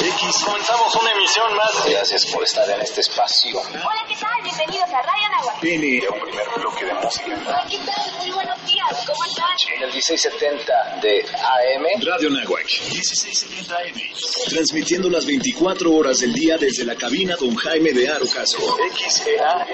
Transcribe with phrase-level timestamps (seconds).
[0.00, 0.44] X.
[0.44, 1.84] Comenzamos una emisión más.
[1.90, 3.58] Gracias por estar en este espacio.
[3.58, 4.30] Hola, ¿qué tal?
[4.44, 5.60] Bienvenidos a Radio Nahuatl.
[5.60, 7.26] Tiene un primer bloque de música.
[7.26, 8.18] Hola, ¿qué tal?
[8.18, 9.04] Muy buenos días.
[9.06, 9.48] ¿Cómo están?
[9.74, 12.06] En el 1670 de AM.
[12.06, 12.66] Radio Nahuac.
[12.92, 14.00] 1670 AM.
[14.48, 18.58] Transmitiendo las 24 horas del día desde la cabina Don Jaime de Arocaso.
[18.94, 19.66] XEANAH.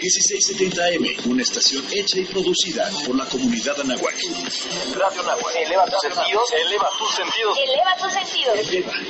[0.00, 1.30] 1670 AM.
[1.30, 4.16] Una estación hecha y producida por la comunidad Anahuac.
[4.94, 5.56] Radio Nahuac.
[5.56, 6.52] Eleva tus sentidos.
[6.52, 7.58] Eleva tus sentidos.
[7.58, 8.58] Eleva tus sentidos.
[8.58, 9.09] Eleva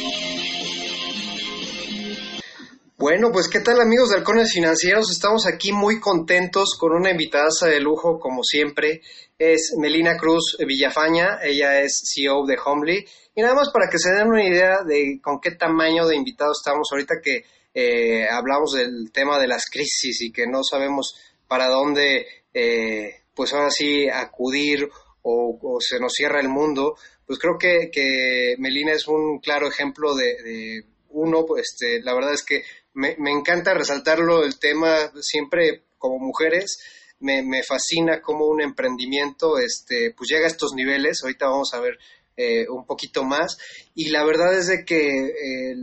[3.01, 7.47] Bueno, pues qué tal amigos de Halcones Financieros, estamos aquí muy contentos con una invitada
[7.63, 9.01] de lujo como siempre,
[9.39, 14.13] es Melina Cruz Villafaña, ella es CEO de Homely y nada más para que se
[14.13, 17.43] den una idea de con qué tamaño de invitados estamos ahorita que
[17.73, 21.15] eh, hablamos del tema de las crisis y que no sabemos
[21.47, 24.87] para dónde eh, pues ahora sí acudir
[25.23, 30.13] o, se nos cierra el mundo, pues creo que, que Melina es un claro ejemplo
[30.13, 35.11] de, de uno, pues este, la verdad es que me, me, encanta resaltarlo el tema
[35.21, 36.79] siempre como mujeres.
[37.19, 41.19] Me, fascina cómo un emprendimiento este, pues llega a estos niveles.
[41.21, 41.97] Ahorita vamos a ver
[42.35, 43.57] eh, un poquito más.
[43.93, 45.75] Y la verdad es de que eh,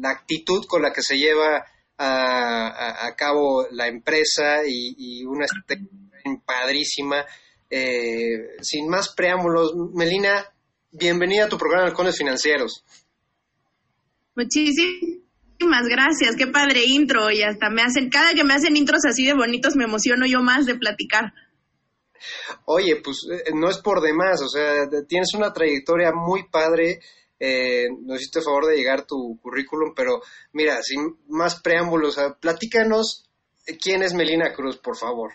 [0.00, 1.66] la actitud con la que se lleva
[1.98, 5.86] a, a, cabo la empresa y, y una estrategia
[6.44, 7.24] padrísima.
[7.68, 10.46] Eh, sin más preámbulos, Melina,
[10.92, 12.84] bienvenida a tu programa Halcones Financieros.
[14.34, 15.25] Muchísimas
[15.58, 19.24] Muchísimas gracias, qué padre intro y hasta me hacen, cada que me hacen intros así
[19.24, 21.32] de bonitos me emociono yo más de platicar.
[22.66, 27.00] Oye, pues no es por demás, o sea, tienes una trayectoria muy padre,
[27.40, 30.20] eh, nos hiciste el favor de llegar tu currículum, pero
[30.52, 33.30] mira, sin más preámbulos, platícanos
[33.80, 35.32] quién es Melina Cruz, por favor.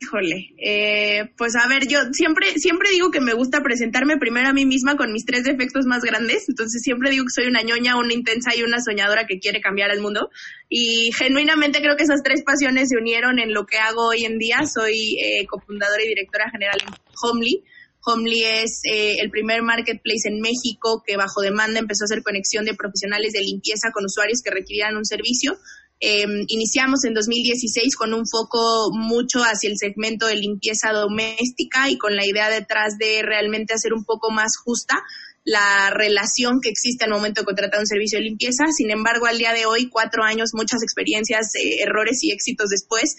[0.00, 4.52] Híjole, eh, pues a ver, yo siempre, siempre digo que me gusta presentarme primero a
[4.52, 7.96] mí misma con mis tres defectos más grandes, entonces siempre digo que soy una ñoña,
[7.96, 10.30] una intensa y una soñadora que quiere cambiar el mundo
[10.68, 14.38] y genuinamente creo que esas tres pasiones se unieron en lo que hago hoy en
[14.38, 17.64] día, soy eh, cofundadora y directora general en Homely.
[18.06, 22.64] Homely es eh, el primer marketplace en México que bajo demanda empezó a hacer conexión
[22.64, 25.58] de profesionales de limpieza con usuarios que requerían un servicio.
[26.00, 31.98] Eh, iniciamos en 2016 con un foco mucho hacia el segmento de limpieza doméstica y
[31.98, 35.02] con la idea detrás de realmente hacer un poco más justa
[35.44, 38.66] la relación que existe al momento de contratar un servicio de limpieza.
[38.76, 43.16] Sin embargo, al día de hoy, cuatro años, muchas experiencias, eh, errores y éxitos después,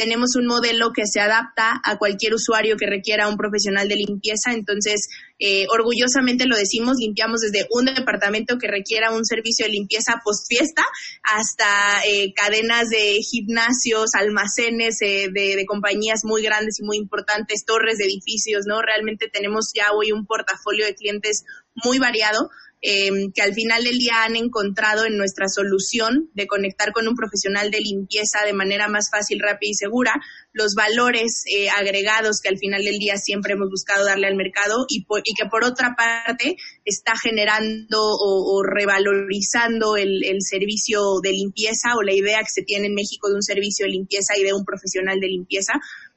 [0.00, 4.54] tenemos un modelo que se adapta a cualquier usuario que requiera un profesional de limpieza.
[4.54, 10.22] Entonces, eh, orgullosamente lo decimos, limpiamos desde un departamento que requiera un servicio de limpieza
[10.24, 10.82] post fiesta
[11.22, 17.66] hasta eh, cadenas de gimnasios, almacenes eh, de, de, compañías muy grandes y muy importantes,
[17.66, 18.80] torres de edificios, ¿no?
[18.80, 21.44] Realmente tenemos ya hoy un portafolio de clientes
[21.74, 22.48] muy variado
[22.82, 27.14] eh, que al final del día han encontrado en nuestra solución de conectar con un
[27.14, 30.12] profesional de limpieza de manera más fácil, rápida y segura
[30.52, 34.86] los valores eh, agregados que al final del día siempre hemos buscado darle al mercado
[34.88, 41.94] y, por, y que por otra parte está generando o, revalorizando el, servicio de limpieza
[41.96, 44.54] o la idea que se tiene en México de un servicio de limpieza y de
[44.54, 45.74] un profesional de limpieza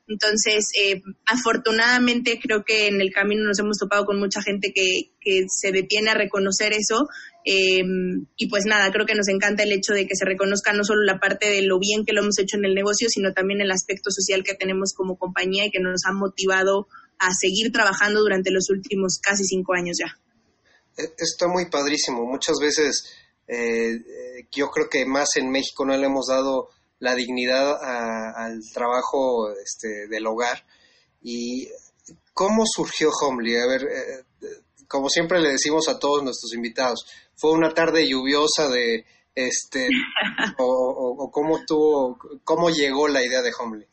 [0.08, 5.14] entonces, eh, afortunadamente creo que en el camino nos hemos topado con mucha gente que,
[5.22, 7.08] que se detiene a reconocer eso.
[7.46, 7.84] Eh,
[8.36, 11.04] y pues nada, creo que nos encanta el hecho de que se reconozca no solo
[11.04, 13.72] la parte de lo bien que lo hemos hecho en el negocio, sino también el
[13.72, 16.88] aspecto social que tenemos como compañía y que nos ha motivado
[17.20, 20.18] a seguir trabajando durante los últimos casi cinco años ya.
[21.18, 22.26] Está muy padrísimo.
[22.26, 23.06] Muchas veces
[23.48, 24.00] eh,
[24.52, 26.70] yo creo que más en México no le hemos dado
[27.04, 30.66] la dignidad a, al trabajo este, del hogar.
[31.22, 31.68] ¿Y
[32.34, 33.58] cómo surgió Homely?
[33.58, 34.48] A ver, eh,
[34.88, 37.06] como siempre le decimos a todos nuestros invitados,
[37.36, 39.06] ¿fue una tarde lluviosa de
[39.36, 39.90] este
[40.60, 43.86] o, o, o, cómo tuvo, cómo llegó la idea de Homely?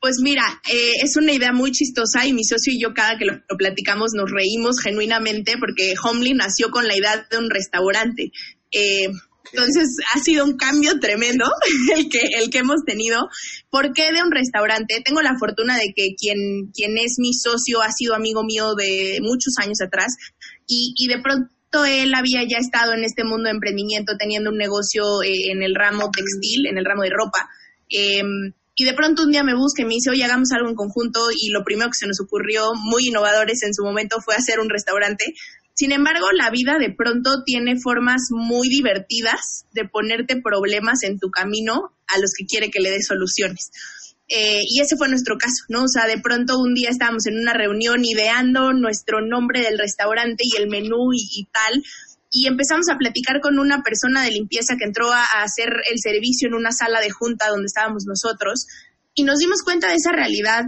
[0.00, 3.26] Pues mira, eh, es una idea muy chistosa y mi socio y yo cada que
[3.26, 8.30] lo, lo, platicamos nos reímos genuinamente porque Homely nació con la idea de un restaurante.
[8.70, 9.08] Eh,
[9.52, 11.46] entonces ha sido un cambio tremendo
[11.96, 13.28] el que, el que hemos tenido.
[13.70, 15.02] ¿Por qué de un restaurante?
[15.04, 19.18] Tengo la fortuna de que quien, quien es mi socio ha sido amigo mío de
[19.22, 20.14] muchos años atrás
[20.66, 21.50] y, y de pronto
[21.84, 25.74] él había ya estado en este mundo de emprendimiento teniendo un negocio eh, en el
[25.74, 27.48] ramo textil, en el ramo de ropa.
[27.88, 30.74] Em, y de pronto un día me busca y me dice, oye, hagamos algo en
[30.74, 31.20] conjunto.
[31.34, 34.68] Y lo primero que se nos ocurrió, muy innovadores en su momento, fue hacer un
[34.68, 35.34] restaurante.
[35.76, 41.30] Sin embargo, la vida de pronto tiene formas muy divertidas de ponerte problemas en tu
[41.30, 43.70] camino a los que quiere que le des soluciones.
[44.26, 45.84] Eh, y ese fue nuestro caso, ¿no?
[45.84, 50.44] O sea, de pronto un día estábamos en una reunión ideando nuestro nombre del restaurante
[50.46, 51.84] y el menú y, tal,
[52.30, 56.48] y empezamos a platicar con una persona de limpieza que entró a, hacer el servicio
[56.48, 58.66] en una sala de junta donde estábamos nosotros,
[59.14, 60.64] y nos dimos cuenta de esa realidad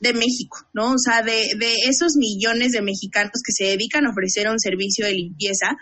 [0.00, 0.92] de México, ¿no?
[0.92, 5.06] O sea, de, de esos millones de mexicanos que se dedican a ofrecer un servicio
[5.06, 5.76] de limpieza,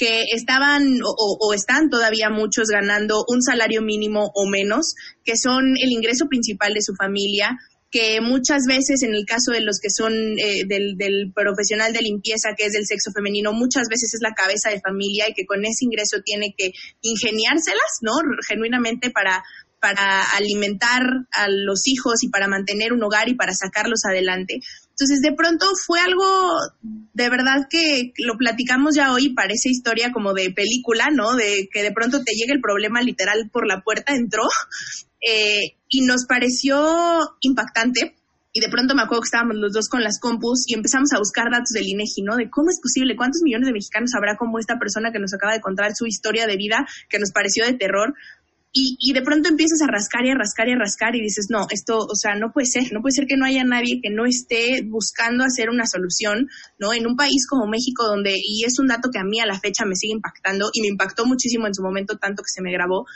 [0.00, 4.94] que estaban o, están todavía muchos ganando un salario mínimo o menos,
[5.24, 7.58] que son el ingreso principal de su familia,
[7.90, 12.00] que muchas veces en el caso de los que son eh, del, del, profesional de
[12.00, 15.44] limpieza, que es del sexo femenino, muchas veces es la cabeza de familia y que
[15.44, 18.12] con ese ingreso tiene que ingeniárselas, ¿no?
[18.48, 19.42] Genuinamente para,
[19.80, 24.60] para alimentar a los hijos y para mantener un hogar y para sacarlos adelante.
[24.90, 30.34] Entonces, de pronto fue algo de verdad que lo platicamos ya hoy, parece historia como
[30.34, 31.34] de película, ¿no?
[31.34, 34.42] De que de pronto te llega el problema literal por la puerta, entró,
[35.20, 38.16] eh, y nos pareció impactante.
[38.52, 41.18] Y de pronto me acuerdo que estábamos los dos con las compus y empezamos a
[41.18, 42.36] buscar datos del INEGI, ¿no?
[42.36, 45.52] De cómo es posible, cuántos millones de mexicanos habrá como esta persona que nos acaba
[45.52, 48.12] de contar su historia de vida que nos pareció de terror.
[48.72, 51.46] Y, y, de pronto empiezas a rascar y a rascar y a rascar y dices,
[51.50, 54.10] no, esto, o sea, no puede ser, no puede ser que no haya nadie que
[54.10, 56.46] no esté buscando hacer una solución,
[56.78, 56.94] ¿no?
[56.94, 59.58] En un país como México donde, y es un dato que a mí a la
[59.58, 62.72] fecha me sigue impactando y me impactó muchísimo en su momento tanto que se me
[62.72, 63.06] grabó,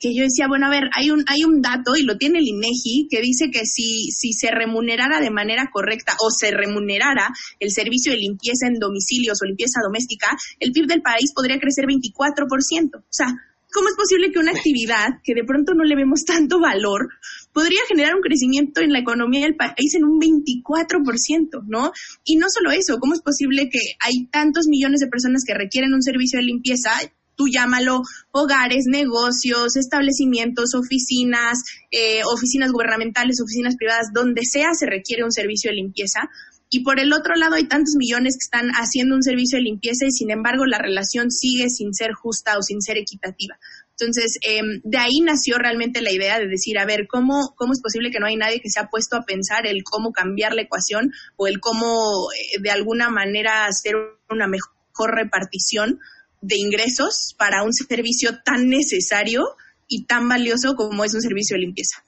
[0.00, 2.46] que yo decía, bueno, a ver, hay un, hay un dato y lo tiene el
[2.46, 7.28] INEGI que dice que si, si se remunerara de manera correcta o se remunerara
[7.58, 11.86] el servicio de limpieza en domicilios o limpieza doméstica, el PIB del país podría crecer
[11.86, 12.96] 24%.
[12.96, 13.26] O sea,
[13.70, 17.08] ¿Cómo es posible que una actividad que de pronto no le vemos tanto valor
[17.52, 21.92] podría generar un crecimiento en la economía del país en un 24%, ¿no?
[22.24, 25.92] Y no solo eso, ¿cómo es posible que hay tantos millones de personas que requieren
[25.92, 26.92] un servicio de limpieza?
[27.36, 35.24] Tú llámalo hogares, negocios, establecimientos, oficinas, eh, oficinas gubernamentales, oficinas privadas, donde sea se requiere
[35.24, 36.28] un servicio de limpieza
[36.70, 40.06] y por el otro lado hay tantos millones que están haciendo un servicio de limpieza
[40.06, 43.58] y sin embargo la relación sigue sin ser justa o sin ser equitativa.
[43.98, 47.80] Entonces, em, de ahí nació realmente la idea de decir, a ver, ¿cómo, ¿cómo es
[47.80, 50.62] posible que no hay nadie que se ha puesto a pensar el cómo cambiar la
[50.62, 53.96] ecuación o el cómo eh, de alguna manera hacer
[54.30, 55.98] una mejor repartición
[56.40, 59.42] de ingresos para un servicio tan necesario
[59.88, 62.04] y tan valioso como es un servicio de limpieza?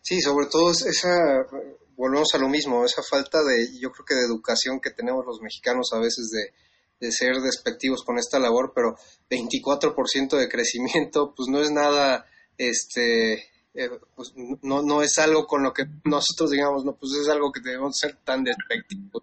[0.00, 1.46] Sí, sobre todo esa
[1.96, 5.40] volvemos a lo mismo, esa falta de, yo creo que de educación que tenemos los
[5.40, 6.52] mexicanos a veces de,
[7.10, 8.96] ser despectivos con esta labor, pero
[9.28, 12.24] 24% de crecimiento, pues no es nada,
[12.56, 13.34] este,
[13.74, 14.32] eh, pues
[14.62, 17.98] no, no es algo con lo que nosotros digamos, no, pues es algo que debemos
[17.98, 19.22] ser tan despectivos,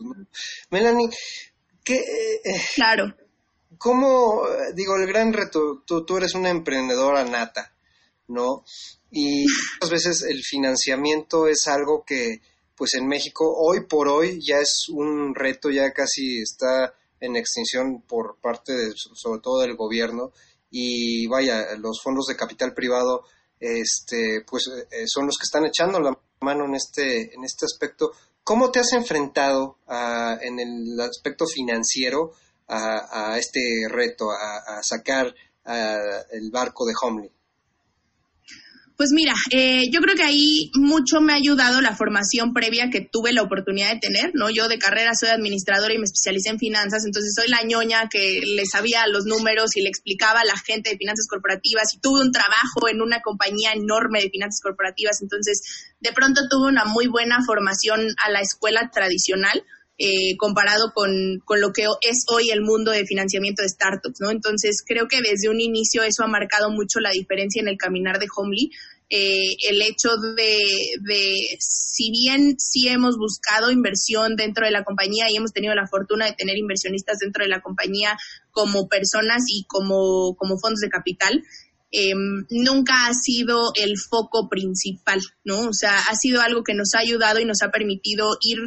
[0.70, 1.10] Melanie,
[1.84, 1.96] ¿qué?
[1.96, 3.16] Eh, claro.
[3.80, 4.44] ¿Cómo,
[4.76, 7.74] digo, el gran reto, tú, tú eres una emprendedora nata,
[8.28, 8.64] ¿no?
[9.10, 9.46] Y
[9.82, 12.42] muchas veces el financiamiento es algo que,
[12.82, 18.02] pues en México hoy por hoy ya es un reto, ya casi está en extinción
[18.02, 20.32] por parte de, sobre todo del gobierno
[20.72, 23.24] y vaya, los fondos de capital privado
[23.60, 28.14] este pues eh, son los que están echando la mano en este en este aspecto.
[28.44, 29.78] ¿Cómo te has enfrentado
[30.42, 32.32] en el aspecto financiero
[32.68, 35.36] a, este reto, a, a sacar
[36.32, 37.32] el barco de Homely?
[39.02, 43.02] Pues mira, eh, yo creo que ahí mucho me ha ayudado la formación previa que
[43.02, 44.52] tuve la oportunidad de tener, ¿no?
[44.52, 48.42] Yo de carrera soy administradora y me especialicé en finanzas, entonces soy la ñoña que
[48.46, 52.22] le sabía los números y le explicaba a la gente de finanzas corporativas y tuve
[52.22, 55.64] un trabajo en una compañía enorme de finanzas corporativas, entonces
[56.00, 59.64] de pronto tuve una muy buena formación a la escuela tradicional.
[60.04, 61.12] Eh, comparado con,
[61.46, 64.32] con, lo que es hoy el mundo de financiamiento de startups, ¿no?
[64.32, 68.18] Entonces, creo que desde un inicio eso ha marcado mucho la diferencia en el caminar
[68.18, 68.72] de Homely,
[69.14, 75.36] eh, el hecho de, si bien sí hemos buscado inversión dentro de la compañía y
[75.36, 78.18] hemos tenido la fortuna de tener inversionistas dentro de la compañía
[78.52, 81.44] como personas y como, como fondos de capital,
[81.92, 85.60] em, nunca ha sido el foco principal, ¿no?
[85.68, 88.60] O sea, ha sido algo que nos ha ayudado y nos ha permitido ir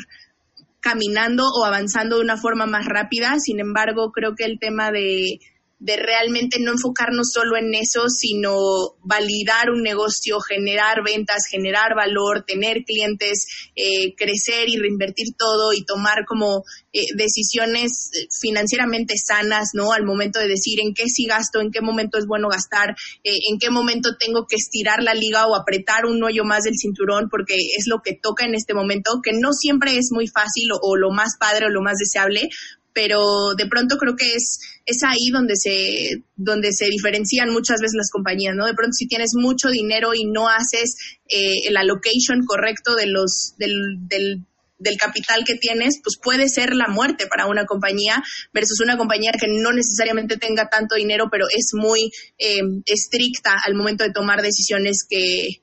[0.81, 3.41] caminando o avanzando de una forma más rápida.
[3.41, 5.41] Sin embargo, creo que el tema de,
[5.85, 12.43] de realmente no enfocarnos solo en eso, sino validar un negocio, generar ventas, generar valor,
[12.47, 16.65] tener clientes, eh, crecer y reinvertir todo y tomar como
[16.95, 19.93] eh, decisiones eh, financieramente sanas, ¿no?
[19.93, 23.59] Al momento de decir en qué sí gasto, en qué momento es bueno gastar, en
[23.59, 27.57] qué momento tengo que estirar la liga o apretar un hoyo más del cinturón porque
[27.77, 30.97] es lo que toca en este momento, que no siempre es muy fácil o, o
[30.97, 32.49] lo más padre o lo más deseable,
[32.95, 37.97] pero de pronto creo que es, es ahí donde se, donde se diferencian muchas veces
[37.97, 38.67] las compañías, ¿no?
[38.67, 40.97] De pronto si tienes mucho dinero y no haces
[41.29, 43.75] eh, el allocation correcto de los, del,
[44.09, 44.43] del,
[44.79, 48.23] del capital que tienes, pues puede ser la muerte para una compañía
[48.53, 53.75] versus una compañía que no necesariamente tenga tanto dinero, pero es muy eh, estricta al
[53.75, 55.63] momento de tomar decisiones que,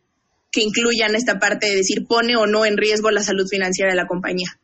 [0.51, 3.97] que incluyan esta parte de decir pone o no en riesgo la salud financiera de
[3.97, 4.59] la compañía.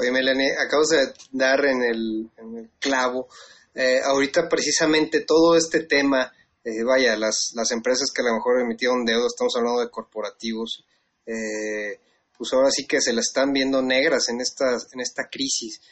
[0.00, 2.30] Oye, Melanie, acabas de dar en el,
[2.78, 3.28] clavo.
[3.74, 6.32] Eh, ahorita precisamente todo este tema,
[6.64, 10.86] eh, vaya, las, las empresas que a lo mejor emitieron deuda, estamos hablando de corporativos,
[11.26, 12.00] eh,
[12.36, 15.82] pues ahora sí que se las están viendo negras en esta, en esta crisis.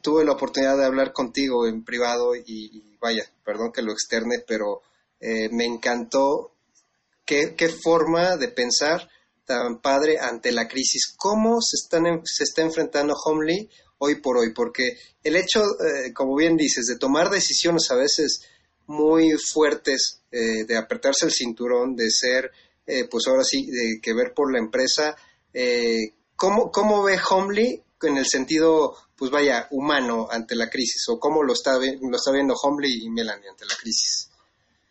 [0.00, 4.36] tuve la oportunidad de hablar contigo en privado y, y vaya, perdón que lo externe,
[4.46, 4.80] pero
[5.20, 6.54] me encantó
[7.26, 9.10] qué, qué forma de pensar
[9.44, 11.14] tan padre ante la crisis.
[11.16, 14.52] ¿Cómo se, están, se está enfrentando Homely hoy por hoy?
[14.52, 18.42] Porque el hecho, eh, como bien dices, de tomar decisiones a veces
[18.86, 22.50] muy fuertes, eh, de apretarse el cinturón, de ser,
[22.86, 25.16] eh, pues ahora sí, de que ver por la empresa,
[26.36, 31.08] ¿cómo, ¿cómo ve Homely en el sentido, pues vaya, humano ante la crisis?
[31.08, 34.30] ¿O cómo lo está, lo está viendo Homely y Melanie ante la crisis?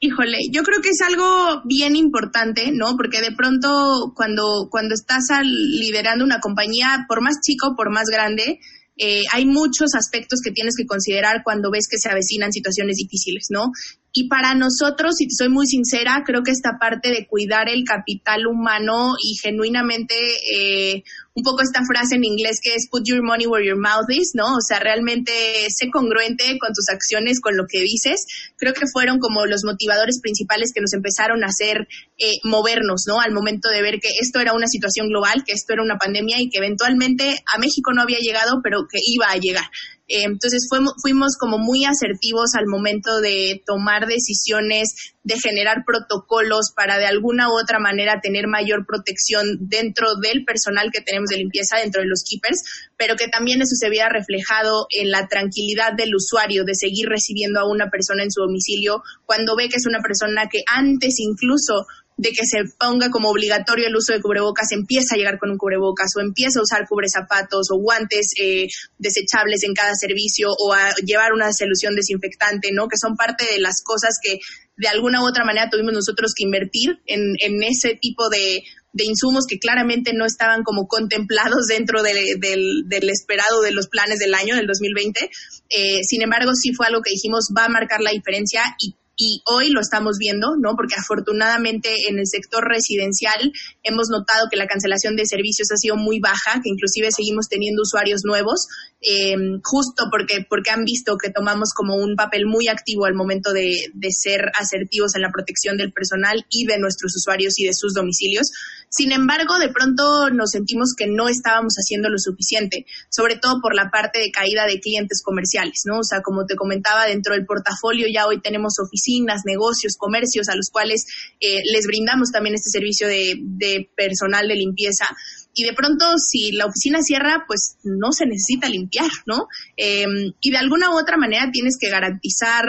[0.06, 2.98] Híjole, yo creo que es algo bien importante, ¿no?
[2.98, 8.60] Porque de pronto cuando, cuando estás liderando una compañía, por más chico, por más grande,
[8.98, 13.48] eh, hay muchos aspectos que tienes que considerar cuando ves que se avecinan situaciones difíciles,
[13.50, 13.72] ¿no?
[14.12, 18.46] Y para nosotros, si soy muy sincera, creo que esta parte de cuidar el capital
[18.46, 20.16] humano y genuinamente
[20.54, 21.04] eh,
[21.36, 24.32] un poco esta frase en inglés que es put your money where your mouth is,
[24.36, 24.46] ¿no?
[24.56, 25.32] O sea, realmente
[25.70, 28.26] sé congruente con tus acciones, con lo que dices.
[28.56, 31.88] Creo que fueron como los motivadores principales que nos empezaron a hacer
[32.20, 33.20] eh, movernos, ¿no?
[33.20, 36.40] Al momento de ver que esto era una situación global, que esto era una pandemia
[36.40, 39.66] y que eventualmente a México no había llegado, pero que iba a llegar.
[40.08, 46.74] Eh, entonces fuimos, fuimos como muy asertivos al momento de tomar decisiones, de generar protocolos
[46.76, 51.38] para de alguna u otra manera tener mayor protección dentro del personal que tenemos de
[51.38, 52.62] limpieza, dentro de los keepers,
[52.98, 57.60] pero que también eso se vea reflejado en la tranquilidad del usuario de seguir recibiendo
[57.60, 61.86] a una persona en su domicilio cuando ve que es una persona que antes incluso
[62.18, 65.58] de que se ponga como obligatorio el uso de cubrebocas, empieza a llegar con un
[65.58, 68.68] cubrebocas o empieza a usar cubrezapatos o guantes eh,
[68.98, 72.88] desechables en cada servicio o a llevar una solución desinfectante, ¿no?
[72.88, 74.40] Que son parte de las cosas que
[74.78, 79.06] de alguna u otra manera tuvimos nosotros que invertir en, en ese tipo de, de
[79.06, 84.36] insumos que claramente no estaban como contemplados dentro del, del, esperado de los planes del
[84.36, 85.30] año, del 2020.
[85.70, 89.42] Eh, sin embargo, sí fue algo que dijimos va a marcar la diferencia y y
[89.46, 90.76] hoy lo estamos viendo, ¿no?
[90.76, 93.52] Porque afortunadamente en el sector residencial
[93.84, 97.84] hemos notado que la cancelación de servicios ha sido muy baja, que inclusive seguimos teniendo
[97.84, 98.68] usuarios nuevos,
[99.04, 103.54] eh, justo porque, porque han visto que tomamos como un papel muy activo al momento
[103.54, 107.74] de, de ser asertivos en la protección del personal y de nuestros usuarios y de
[107.74, 108.52] sus domicilios.
[108.90, 113.76] Sin embargo, de pronto nos sentimos que no estábamos haciendo lo suficiente, sobre todo por
[113.76, 116.00] la parte de caída de clientes comerciales, ¿no?
[116.00, 120.56] O sea, como te comentaba, dentro del portafolio ya hoy tenemos oficinas negocios, comercios a
[120.56, 121.06] los cuales
[121.40, 125.06] eh, les brindamos también este servicio de, personal de limpieza
[125.54, 129.48] y de pronto si la oficina cierra, pues no se necesita limpiar, ¿no?
[129.78, 132.66] Em, y de alguna u otra manera tienes que garantizar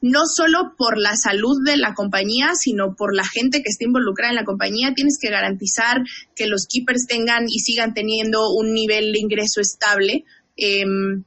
[0.00, 4.30] no solo por la salud de la compañía, sino por la gente que está involucrada
[4.30, 6.02] en la compañía, tienes que garantizar
[6.36, 10.24] que los keepers tengan y sigan teniendo un nivel de ingreso estable.
[10.56, 11.24] Em,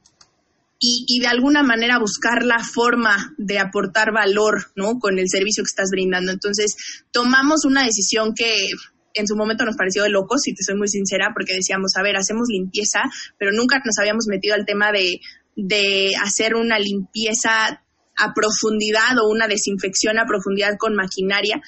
[0.84, 4.98] y, de alguna manera buscar la forma de aportar valor, ¿no?
[4.98, 6.32] Con el servicio que estás brindando.
[6.32, 6.74] Entonces,
[7.12, 8.68] tomamos una decisión que
[9.14, 12.02] en su momento nos pareció de locos, si te soy muy sincera, porque decíamos, a
[12.02, 13.02] ver, hacemos limpieza,
[13.38, 15.20] pero nunca nos habíamos metido al tema de,
[15.56, 17.82] de hacer una limpieza
[18.16, 21.60] a profundidad o una desinfección a profundidad con maquinaria.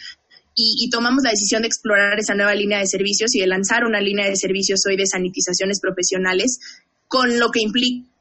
[0.57, 3.85] Y, y, tomamos la decisión de explorar esa nueva línea de servicios y de lanzar
[3.85, 6.61] una línea de servicios hoy de sanitizaciones profesionales,
[7.09, 8.14] con lo que implica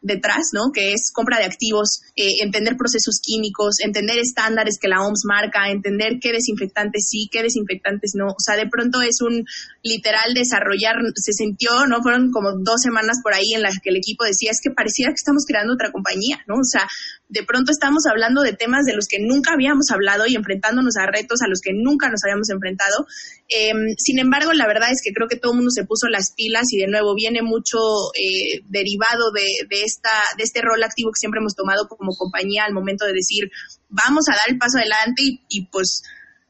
[0.00, 0.70] detrás, ¿no?
[0.72, 5.70] Que es compra de activos, eh, entender procesos químicos, entender estándares que la OMS marca,
[5.70, 8.26] entender qué desinfectantes sí, qué desinfectantes no.
[8.26, 9.44] O sea, de pronto es un
[9.82, 12.02] literal desarrollar, se sintió, ¿no?
[12.02, 15.10] Fueron como dos semanas por ahí en las que el equipo decía, es que pareciera
[15.10, 16.56] que estamos creando otra compañía, ¿no?
[16.56, 16.86] O sea,
[17.28, 21.06] de pronto estamos hablando de temas de los que nunca habíamos hablado y enfrentándonos a
[21.06, 23.06] retos a los que nunca nos habíamos enfrentado.
[23.48, 26.32] Em, sin embargo, la verdad es que creo que todo el mundo se puso las
[26.34, 27.78] pilas y de nuevo viene mucho
[28.14, 32.64] eh, derivado de, de, esta, de este rol activo que siempre hemos tomado como compañía
[32.64, 33.50] al momento de decir,
[33.88, 36.02] vamos a dar el paso adelante y, pues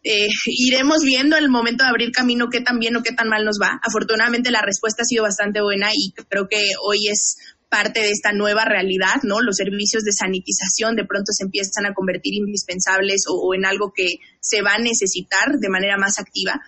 [0.05, 3.45] eh, iremos viendo el momento de abrir camino qué tan bien o qué tan mal
[3.45, 3.81] nos va.
[3.83, 7.37] Afortunadamente la respuesta ha sido bastante buena y creo que hoy es
[7.69, 9.41] parte de esta nueva realidad, ¿no?
[9.41, 14.17] Los servicios de sanitización de pronto se empiezan a convertir indispensables o en algo que
[14.41, 16.61] se va a necesitar de manera más activa.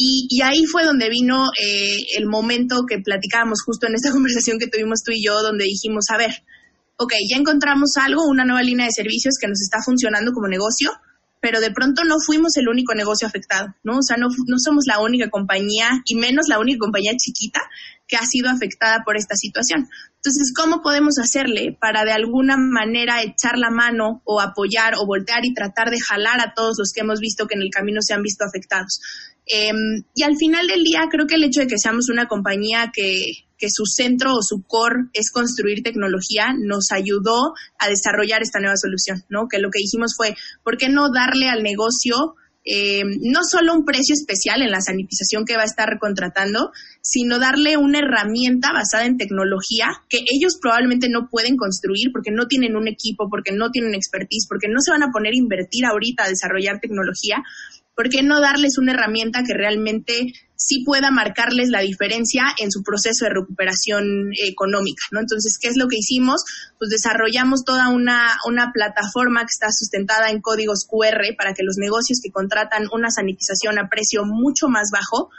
[0.00, 4.58] Y, y ahí fue donde vino eh, el momento que platicábamos justo en esta conversación
[4.60, 6.30] que tuvimos tú y yo, donde dijimos, a ver,
[6.96, 10.92] ok, ya encontramos algo, una nueva línea de servicios que nos está funcionando como negocio,
[11.40, 13.98] pero de pronto no fuimos el único negocio afectado, ¿no?
[13.98, 17.60] O sea, no, no somos la única compañía y menos la única compañía chiquita
[18.08, 19.88] que ha sido afectada por esta situación.
[20.16, 25.44] Entonces, ¿cómo podemos hacerle para de alguna manera echar la mano o apoyar o voltear
[25.44, 28.14] y tratar de jalar a todos los que hemos visto que en el camino se
[28.14, 29.00] han visto afectados?
[29.50, 29.72] Eh,
[30.14, 33.22] y al final del día, creo que el hecho de que seamos una compañía que,
[33.56, 38.76] que su centro o su core es construir tecnología, nos ayudó a desarrollar esta nueva
[38.76, 39.48] solución, ¿no?
[39.48, 42.36] Que lo que dijimos fue, ¿por qué no darle al negocio
[42.70, 47.38] eh, no solo un precio especial en la sanitización que va a estar contratando, sino
[47.38, 52.76] darle una herramienta basada en tecnología que ellos probablemente no pueden construir porque no tienen
[52.76, 56.24] un equipo, porque no tienen expertise, porque no se van a poner a invertir ahorita
[56.24, 57.42] a desarrollar tecnología.
[57.98, 62.84] ¿Por qué no darles una herramienta que realmente sí pueda marcarles la diferencia en su
[62.84, 65.18] proceso de recuperación económica, ¿no?
[65.18, 66.44] Entonces, ¿qué es lo que hicimos?
[66.78, 71.74] Pues desarrollamos toda una, una plataforma que está sustentada en códigos QR para que los
[71.76, 75.30] negocios que contratan una sanitización a precio mucho más bajo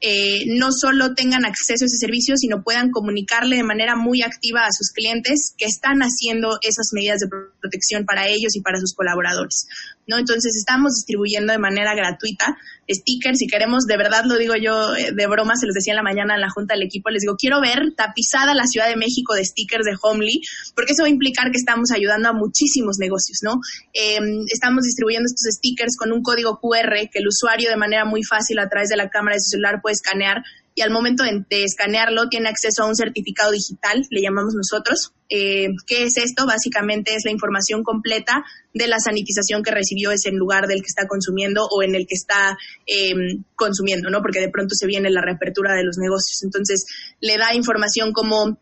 [0.00, 4.66] eh, no solo tengan acceso a ese servicio, sino puedan comunicarle de manera muy activa
[4.66, 7.55] a sus clientes que están haciendo esas medidas de protección
[8.04, 9.66] para ellos y para sus colaboradores.
[10.06, 10.18] ¿no?
[10.18, 12.56] Entonces estamos distribuyendo de manera gratuita
[12.88, 15.96] stickers, si queremos, de verdad lo digo yo eh, de broma, se los decía en
[15.96, 18.96] la mañana en la junta del equipo, les digo, quiero ver tapizada la Ciudad de
[18.96, 20.40] México de stickers de Homely,
[20.74, 23.60] porque eso va a implicar que estamos ayudando a muchísimos negocios, ¿no?
[23.92, 24.18] Eh,
[24.52, 28.58] estamos distribuyendo estos stickers con un código QR que el usuario de manera muy fácil
[28.58, 30.42] a través de la cámara de su celular puede escanear
[30.76, 35.14] y al momento de, escanearlo tiene acceso a un certificado digital, le llamamos nosotros.
[35.30, 36.46] Eh, ¿Qué es esto?
[36.46, 41.08] Básicamente es la información completa de la sanitización que recibió ese lugar del que está
[41.08, 43.14] consumiendo o en el que está eh,
[43.54, 44.20] consumiendo, ¿no?
[44.20, 46.42] Porque de pronto se viene la reapertura de los negocios.
[46.44, 46.84] Entonces,
[47.22, 48.58] le da información como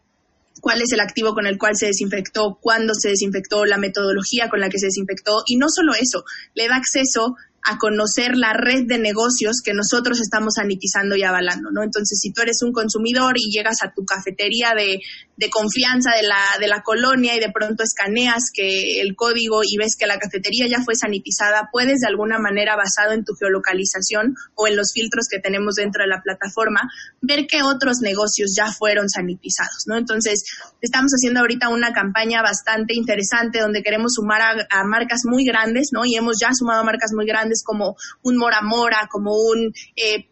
[0.61, 4.61] cuál es el activo con el cual se desinfectó, cuándo se desinfectó, la metodología con
[4.61, 6.23] la que se desinfectó y no solo eso,
[6.55, 11.71] le da acceso a conocer la red de negocios que nosotros estamos sanitizando y avalando,
[11.73, 11.83] ¿no?
[11.83, 15.01] Entonces, si tú eres un consumidor y llegas a tu cafetería de,
[15.37, 19.79] de confianza de la, de la colonia y de pronto escaneas que el código y
[19.79, 24.37] ves que la cafetería ya fue sanitizada, puedes de alguna manera, basado en tu geolocalización
[24.55, 26.83] o en los filtros que tenemos dentro de la plataforma,
[27.23, 29.97] ver que otros negocios ya fueron sanitizados, ¿no?
[29.97, 30.45] Entonces,
[30.83, 35.89] estamos haciendo ahorita una campaña bastante interesante donde queremos sumar a, a marcas muy grandes,
[35.93, 36.05] ¿no?
[36.05, 40.29] Y hemos ya sumado marcas muy grandes como un Mora Mora, como un, eh,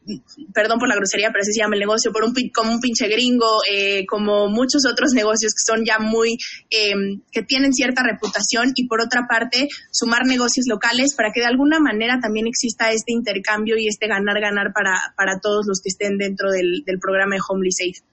[0.52, 3.08] perdón por la grosería, pero así se llama el negocio, por un, como un pinche
[3.08, 6.36] gringo, eh, como muchos otros negocios que son ya muy,
[6.70, 6.92] eh,
[7.30, 11.78] que tienen cierta reputación y por otra parte sumar negocios locales para que de alguna
[11.80, 16.50] manera también exista este intercambio y este ganar-ganar para, para todos los que estén dentro
[16.50, 18.12] del, del programa de Homely Safe.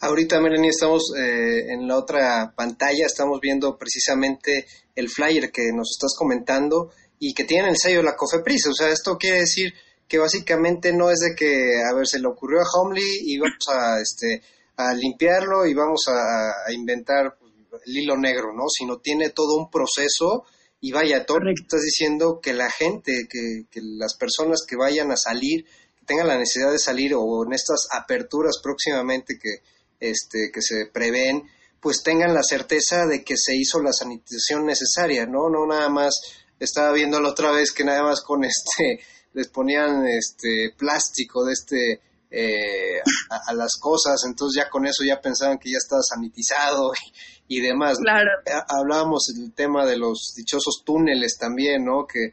[0.00, 5.90] Ahorita, Melanie, estamos eh, en la otra pantalla, estamos viendo precisamente el flyer que nos
[5.96, 8.66] estás comentando y que tienen el sello de la COFEPRIS.
[8.68, 9.72] O sea, esto quiere decir
[10.08, 13.64] que básicamente no es de que, a ver, se le ocurrió a Homely y vamos
[13.72, 14.42] a, este,
[14.76, 17.36] a limpiarlo y vamos a, a inventar
[17.84, 18.68] el hilo negro, ¿no?
[18.68, 20.44] Sino tiene todo un proceso
[20.80, 24.76] y vaya, todo lo que estás diciendo que la gente, que, que las personas que
[24.76, 29.62] vayan a salir, que tengan la necesidad de salir o en estas aperturas próximamente que,
[29.98, 31.42] este, que se prevén,
[31.80, 35.48] pues tengan la certeza de que se hizo la sanitización necesaria, ¿no?
[35.48, 36.14] No nada más
[36.58, 39.00] estaba viéndolo otra vez que nada más con este
[39.34, 42.98] les ponían este plástico de este eh,
[43.30, 46.92] a, a, las cosas, entonces ya con eso ya pensaban que ya estaba sanitizado
[47.48, 47.98] y, y demás.
[47.98, 48.30] Claro.
[48.68, 52.06] Hablábamos del tema de los dichosos túneles también, ¿no?
[52.06, 52.32] Que,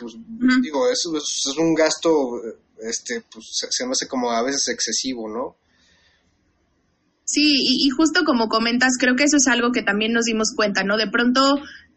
[0.00, 0.14] pues,
[0.62, 2.10] digo, eso es, es, un gasto,
[2.80, 5.56] este, pues se, se me hace como a veces excesivo, ¿no?
[7.24, 10.52] Sí, y, y, justo como comentas, creo que eso es algo que también nos dimos
[10.54, 10.96] cuenta, ¿no?
[10.96, 11.40] De pronto,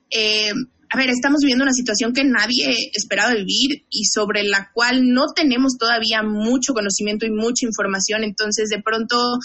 [0.10, 0.52] eh,
[0.92, 5.34] a ver, estamos viviendo una situación que nadie esperaba vivir y sobre la cual no
[5.36, 9.38] tenemos todavía mucho conocimiento y mucha información, entonces de pronto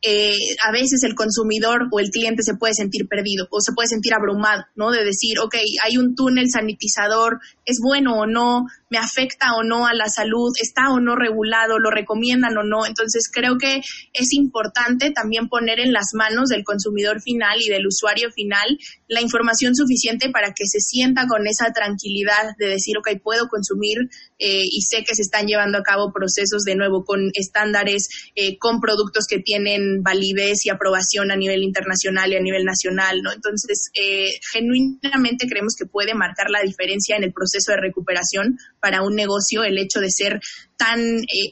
[0.00, 3.88] eh, a veces el consumidor o el cliente se puede sentir perdido o se puede
[3.88, 4.90] sentir abrumado, ¿no?
[4.90, 8.66] De decir, ok, hay un túnel sanitizador, ¿es bueno o no?
[8.90, 10.50] ¿Me afecta o no a la salud?
[10.58, 11.78] ¿Está o no regulado?
[11.78, 12.86] ¿Lo recomiendan o no?
[12.86, 13.82] Entonces creo que
[14.14, 19.20] es importante también poner en las manos del consumidor final y del usuario final la
[19.20, 23.98] información suficiente para que se sienta con esa tranquilidad de decir, ok, puedo consumir
[24.38, 28.56] eh, y sé que se están llevando a cabo procesos de nuevo con estándares, eh,
[28.58, 33.32] con productos que tienen validez y aprobación a nivel internacional y a nivel nacional, ¿no?
[33.32, 39.02] Entonces, eh, genuinamente creemos que puede marcar la diferencia en el proceso de recuperación para
[39.02, 40.40] un negocio el hecho de ser
[40.76, 41.00] tan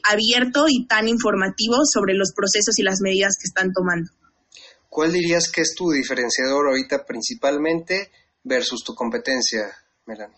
[0.09, 4.11] abierto y tan informativo sobre los procesos y las medidas que están tomando.
[4.89, 8.11] ¿Cuál dirías que es tu diferenciador ahorita principalmente
[8.43, 9.67] versus tu competencia,
[10.05, 10.37] Melanie?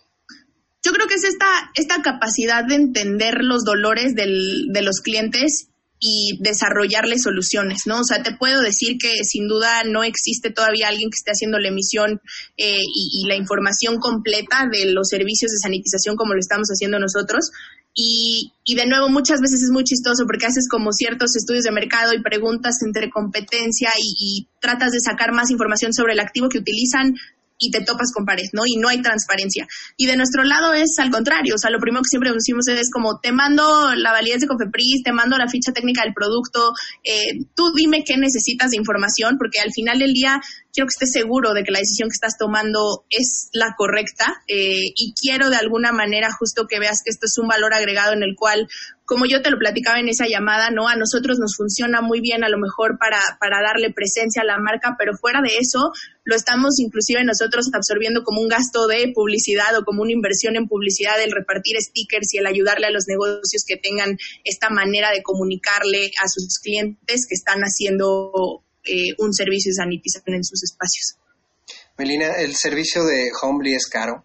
[0.84, 5.70] Yo creo que es esta, esta capacidad de entender los dolores del, de los clientes
[6.00, 8.00] y desarrollarle soluciones, ¿no?
[8.00, 11.60] O sea, te puedo decir que sin duda no existe todavía alguien que esté haciendo
[11.60, 12.22] la emisión
[12.58, 17.52] eh, y, la información completa de los servicios de sanitización como lo estamos haciendo nosotros.
[17.94, 21.72] Y, y, de nuevo, muchas veces es muy chistoso porque haces como ciertos estudios de
[21.72, 26.60] mercado y preguntas entre competencia y tratas de sacar más información sobre el activo que
[26.60, 27.16] utilizan,
[27.60, 28.64] y te topas con pared, ¿no?
[28.66, 29.68] Y no hay transparencia.
[29.98, 32.90] Y de nuestro lado es al contrario, o sea, lo primero que siempre decimos es
[32.92, 37.46] como, te mando la validez de Cofepris, te mando la ficha técnica del producto, eh,
[37.56, 40.40] tú dime qué necesitas de información, porque al final del día
[40.74, 44.92] quiero que estés seguro de que la decisión que estás tomando es la correcta eh,
[44.96, 48.24] y quiero de alguna manera justo que veas que esto es un valor agregado en
[48.24, 48.68] el cual
[49.10, 50.88] como yo te lo platicaba en esa llamada, ¿no?
[50.88, 54.60] A nosotros nos funciona muy bien a lo mejor para, para darle presencia a la
[54.60, 55.92] marca, pero fuera de eso,
[56.24, 60.68] lo estamos inclusive nosotros absorbiendo como un gasto de publicidad o como una inversión en
[60.68, 65.24] publicidad, el repartir stickers y el ayudarle a los negocios que tengan esta manera de
[65.24, 71.18] comunicarle a sus clientes que están haciendo eh, un servicio de sanitización en sus espacios.
[71.98, 74.24] Melina, ¿el servicio de Homely es caro?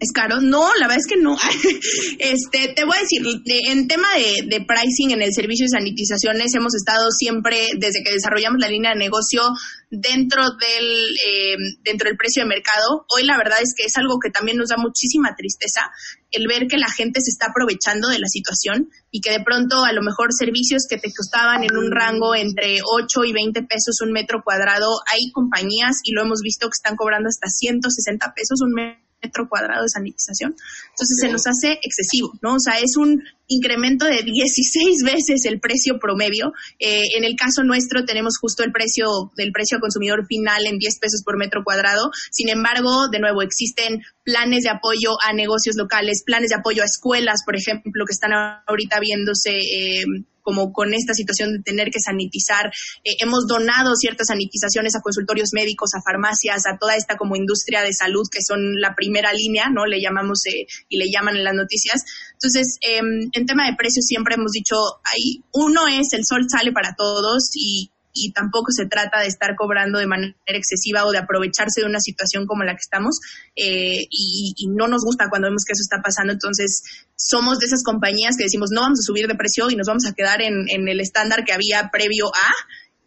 [0.00, 0.40] ¿Es caro?
[0.40, 1.36] No, la verdad es que no.
[2.18, 3.20] este, te voy a decir,
[3.68, 8.12] en tema de, de, pricing en el servicio de sanitizaciones, hemos estado siempre, desde que
[8.12, 9.42] desarrollamos la línea de negocio,
[9.90, 13.06] dentro del, eh, dentro del precio de mercado.
[13.08, 15.90] Hoy la verdad es que es algo que también nos da muchísima tristeza,
[16.30, 19.84] el ver que la gente se está aprovechando de la situación y que de pronto
[19.84, 24.00] a lo mejor servicios que te costaban en un rango entre 8 y 20 pesos
[24.02, 28.60] un metro cuadrado, hay compañías, y lo hemos visto, que están cobrando hasta 160 pesos
[28.62, 30.54] un metro metro cuadrado de sanitización.
[30.90, 32.54] Entonces se nos hace excesivo, ¿no?
[32.54, 36.52] O sea, es un incremento de 16 veces el precio promedio.
[36.78, 40.78] Eh, en el caso nuestro tenemos justo el precio del precio al consumidor final en
[40.78, 42.10] 10 pesos por metro cuadrado.
[42.30, 46.86] Sin embargo, de nuevo, existen planes de apoyo a negocios locales, planes de apoyo a
[46.86, 48.32] escuelas, por ejemplo, que están
[48.66, 49.58] ahorita viéndose.
[49.58, 50.04] Eh,
[50.48, 52.72] como con esta situación de tener que sanitizar.
[53.04, 57.82] Eh, hemos donado ciertas sanitizaciones a consultorios médicos, a farmacias, a toda esta como industria
[57.82, 59.84] de salud que son la primera línea, ¿no?
[59.84, 62.02] Le llamamos eh, y le llaman en las noticias.
[62.32, 63.00] Entonces, eh,
[63.34, 67.50] en tema de precios siempre hemos dicho, hay, uno es el sol sale para todos
[67.52, 71.86] y y tampoco se trata de estar cobrando de manera excesiva o de aprovecharse de
[71.86, 73.20] una situación como la que estamos
[73.56, 76.32] eh, y, no nos gusta cuando vemos que eso está pasando.
[76.32, 76.82] Entonces,
[77.16, 80.06] somos de esas compañías que decimos no vamos a subir de precio y nos vamos
[80.06, 82.52] a quedar en, en el estándar que había previo a,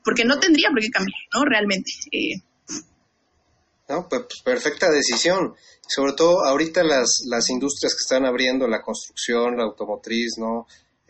[0.03, 1.45] porque no tendría por qué cambiar, ¿no?
[1.45, 1.91] Realmente.
[2.11, 2.41] Eh.
[3.89, 5.53] No, pues perfecta decisión.
[5.87, 10.65] Sobre todo ahorita las, las industrias que están abriendo, la construcción, la automotriz, ¿no?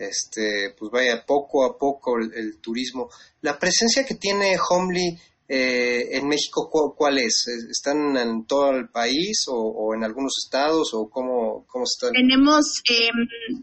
[0.09, 3.09] Este, pues vaya poco a poco el, el turismo.
[3.41, 5.17] La presencia que tiene Homely
[5.53, 7.45] eh, en México, ¿cuál, es?
[7.69, 12.13] ¿Están en todo el país o, o en algunos estados o cómo, cómo están?
[12.13, 13.09] Tenemos, eh,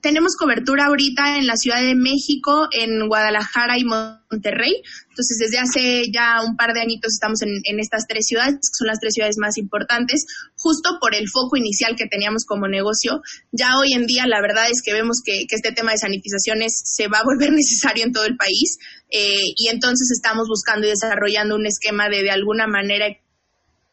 [0.02, 4.82] tenemos cobertura ahorita en la Ciudad de México, en Guadalajara y Monterrey.
[5.18, 8.78] Entonces, desde hace ya un par de añitos estamos en, en, estas tres ciudades, que
[8.78, 13.20] son las tres ciudades más importantes, justo por el foco inicial que teníamos como negocio.
[13.50, 16.80] Ya hoy en día, la verdad es que vemos que, que este tema de sanitizaciones
[16.84, 18.78] se va a volver necesario en todo el país.
[19.10, 23.06] Eh, y entonces estamos buscando y desarrollando un esquema de de alguna manera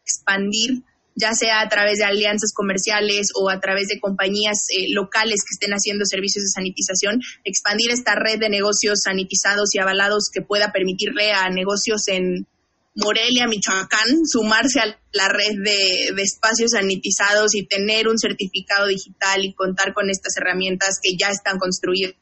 [0.04, 0.84] expandir
[1.16, 5.54] ya sea a través de alianzas comerciales o a través de compañías eh, locales que
[5.54, 10.72] estén haciendo servicios de sanitización, expandir esta red de negocios sanitizados y avalados que pueda
[10.72, 12.46] permitirle a negocios en
[12.94, 19.44] Morelia, Michoacán, sumarse a la red de, de espacios sanitizados y tener un certificado digital
[19.44, 22.16] y contar con estas herramientas que ya están construidas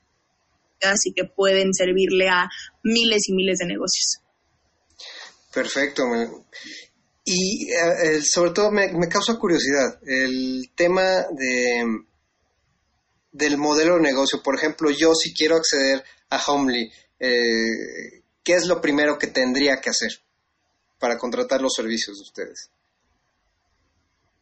[1.04, 2.48] y que pueden servirle a
[2.82, 4.20] miles y miles de negocios.
[5.52, 6.02] Perfecto.
[7.24, 12.04] Y eh, sobre todo me, causa curiosidad el tema de
[13.32, 14.42] del modelo de negocio.
[14.42, 19.80] Por ejemplo, yo si quiero acceder a Homely, eh, ¿qué es lo primero que tendría
[19.80, 20.10] que hacer
[21.00, 22.70] para contratar los servicios de ustedes?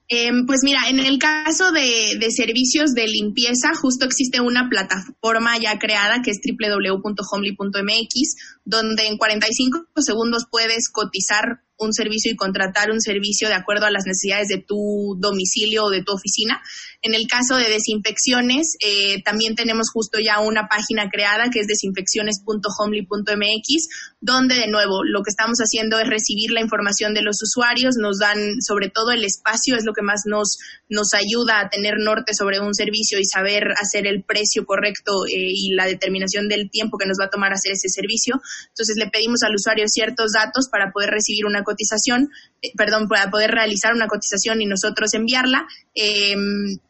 [0.09, 5.57] Em, pues mira, en el caso de, de, servicios de limpieza, justo existe una plataforma
[5.59, 12.91] ya creada que es www.homely.mx, donde en 45 segundos puedes cotizar un servicio y contratar
[12.91, 16.61] un servicio de acuerdo a las necesidades de tu domicilio o de tu oficina.
[17.03, 21.67] En el caso de desinfecciones, eh, también tenemos justo ya una página creada que es
[21.67, 23.89] desinfecciones.homely.mx,
[24.21, 28.19] donde de nuevo lo que estamos haciendo es recibir la información de los usuarios, nos
[28.19, 32.35] dan sobre todo el espacio, es lo que más nos, nos ayuda a tener norte
[32.35, 36.99] sobre un servicio y saber hacer el precio correcto eh, y la determinación del tiempo
[36.99, 38.41] que nos va a tomar hacer ese servicio.
[38.69, 41.65] Entonces le pedimos al usuario ciertos datos para poder recibir una
[42.63, 45.67] eh, perdón, para poder realizar una cotización y nosotros enviarla.
[45.95, 46.35] Eh,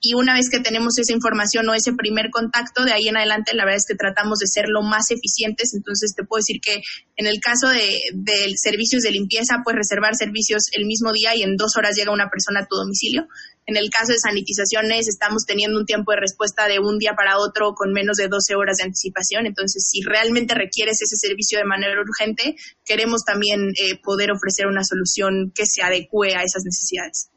[0.01, 3.55] y una vez que tenemos esa información o ese primer contacto, de ahí en adelante
[3.55, 5.75] la verdad es que tratamos de ser lo más eficientes.
[5.75, 6.83] Entonces te puedo decir que
[7.17, 11.43] en el caso de, de servicios de limpieza, puedes reservar servicios el mismo día y
[11.43, 13.27] en dos horas llega una persona a tu domicilio.
[13.67, 17.39] En el caso de sanitizaciones, estamos teniendo un tiempo de respuesta de un día para
[17.39, 19.47] otro con menos de 12 horas de anticipación.
[19.47, 24.83] Entonces, si realmente requieres ese servicio de manera urgente, queremos también eh, poder ofrecer una
[24.83, 27.29] solución que se adecue a esas necesidades.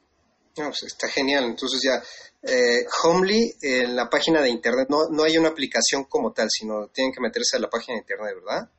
[0.55, 1.43] Pues, está genial.
[1.45, 2.01] Entonces ya,
[2.41, 6.87] eh, Homely, en la página de Internet, no, no hay una aplicación como tal, sino
[6.87, 8.69] tienen que meterse a la página de Internet, ¿verdad?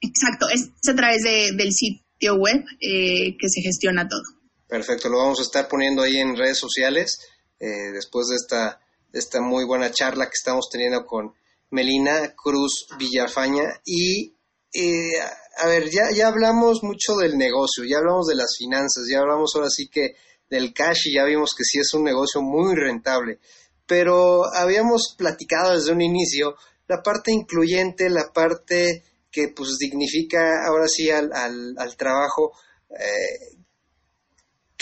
[0.00, 4.22] Exacto, es a través del sitio web eh, que se gestiona todo.
[4.68, 7.18] Perfecto, lo vamos a estar poniendo ahí en redes sociales
[7.60, 8.80] eh, después de esta,
[9.12, 11.34] esta muy buena charla que estamos teniendo con
[11.70, 13.80] Melina Cruz Villafaña.
[13.84, 14.34] Y
[14.72, 15.20] eh,
[15.58, 19.52] a ver, ya, ya hablamos mucho del negocio, ya hablamos de las finanzas, ya hablamos
[19.54, 20.16] ahora sí que
[20.50, 23.38] del cash y ya vimos que sí es un negocio muy rentable.
[23.86, 26.56] Pero habíamos platicado desde un inicio
[26.88, 32.52] la parte incluyente, la parte que pues dignifica ahora sí al, al, trabajo.
[32.90, 33.56] Eh,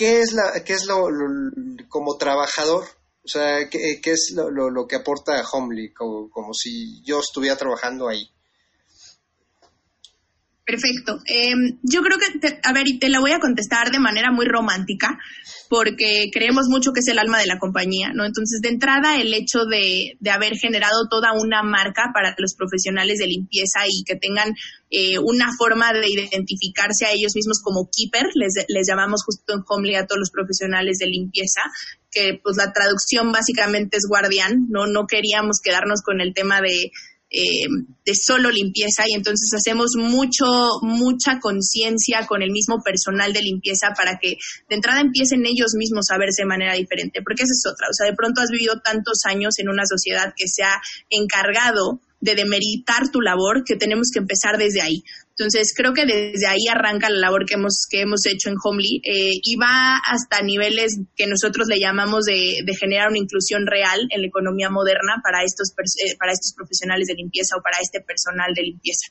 [0.03, 1.07] ¿qué es, la, qué es lo,
[1.89, 2.85] como trabajador?
[3.25, 5.93] O sea, ¿qué, qué es lo, lo, que aporta Homely?
[5.93, 8.29] Como, como si yo estuviera trabajando ahí.
[10.65, 11.19] Perfecto.
[11.27, 14.47] Em, yo creo que, a ver, y te la voy a contestar de manera muy
[14.47, 15.19] romántica,
[15.69, 18.25] porque creemos mucho que es el alma de la compañía, ¿no?
[18.25, 23.19] Entonces, de entrada, el hecho de, de haber generado toda una marca para los profesionales
[23.19, 24.55] de limpieza y que tengan
[24.91, 29.65] eh, una forma de identificarse a ellos mismos como keeper, les, les llamamos justo en
[29.67, 31.63] Homely a todos los profesionales de limpieza,
[32.09, 34.87] que pues la traducción básicamente es guardián, ¿no?
[34.87, 36.93] No queríamos quedarnos con el tema de
[37.35, 37.65] eh,
[38.05, 40.45] de solo limpieza y entonces hacemos mucho,
[40.83, 44.37] mucha conciencia con el mismo personal de limpieza para que
[44.69, 47.95] de entrada empiecen ellos mismos a verse de manera diferente, porque esa es otra, o
[47.95, 52.35] sea, de pronto has vivido tantos años en una sociedad que se ha encargado de
[52.37, 55.03] demeritar tu labor que tenemos que empezar desde ahí.
[55.43, 59.03] Entonces, creo que desde ahí arranca la labor que hemos, que hemos hecho en Homely
[59.03, 64.21] eh, y va hasta niveles que nosotros le llamamos de, generar una inclusión real en
[64.23, 68.55] la economía moderna para estos, eh, para estos profesionales de limpieza o para este personal
[68.55, 69.07] de limpieza.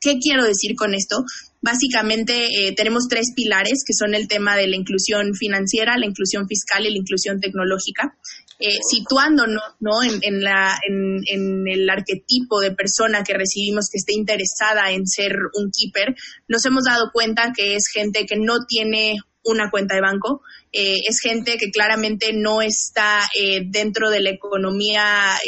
[0.00, 1.24] ¿Qué quiero decir con esto?
[1.62, 6.48] Básicamente eh, tenemos tres pilares que son el tema de la inclusión financiera, la inclusión
[6.48, 8.16] fiscal y la inclusión tecnológica.
[8.60, 10.02] Eh, situándonos ¿no?
[10.02, 15.06] En, en, la, en, en, el arquetipo de persona que recibimos que esté interesada en
[15.06, 16.16] ser un keeper,
[16.48, 20.42] nos hemos dado cuenta que es gente que no tiene una cuenta de banco,
[20.72, 25.38] eh, es gente que claramente no está eh, dentro de la economía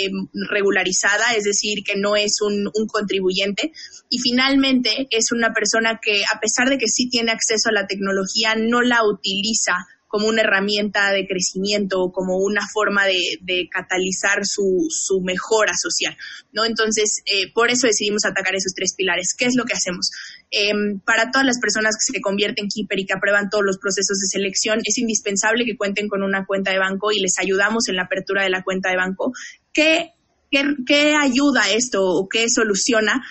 [0.49, 3.73] regularizada, es decir, que no es un, un, contribuyente.
[4.09, 7.87] Y finalmente es una persona que, a pesar de que sí tiene acceso a la
[7.87, 9.75] tecnología, no la utiliza
[10.11, 14.89] como una herramienta de crecimiento o como una forma de, catalizar su,
[15.23, 16.17] mejora social,
[16.53, 16.65] ¿no?
[16.65, 19.35] Entonces, eh, por eso decidimos atacar esos tres pilares.
[19.39, 20.11] ¿Qué es lo que hacemos?
[20.51, 23.79] Em, para todas las personas que se convierten en Keeper y que aprueban todos los
[23.79, 27.89] procesos de selección, es indispensable que cuenten con una cuenta de banco y les ayudamos
[27.89, 29.33] en la apertura de la cuenta de banco.
[29.73, 30.11] ¿Qué,
[30.51, 33.23] qué, qué ayuda esto o qué soluciona?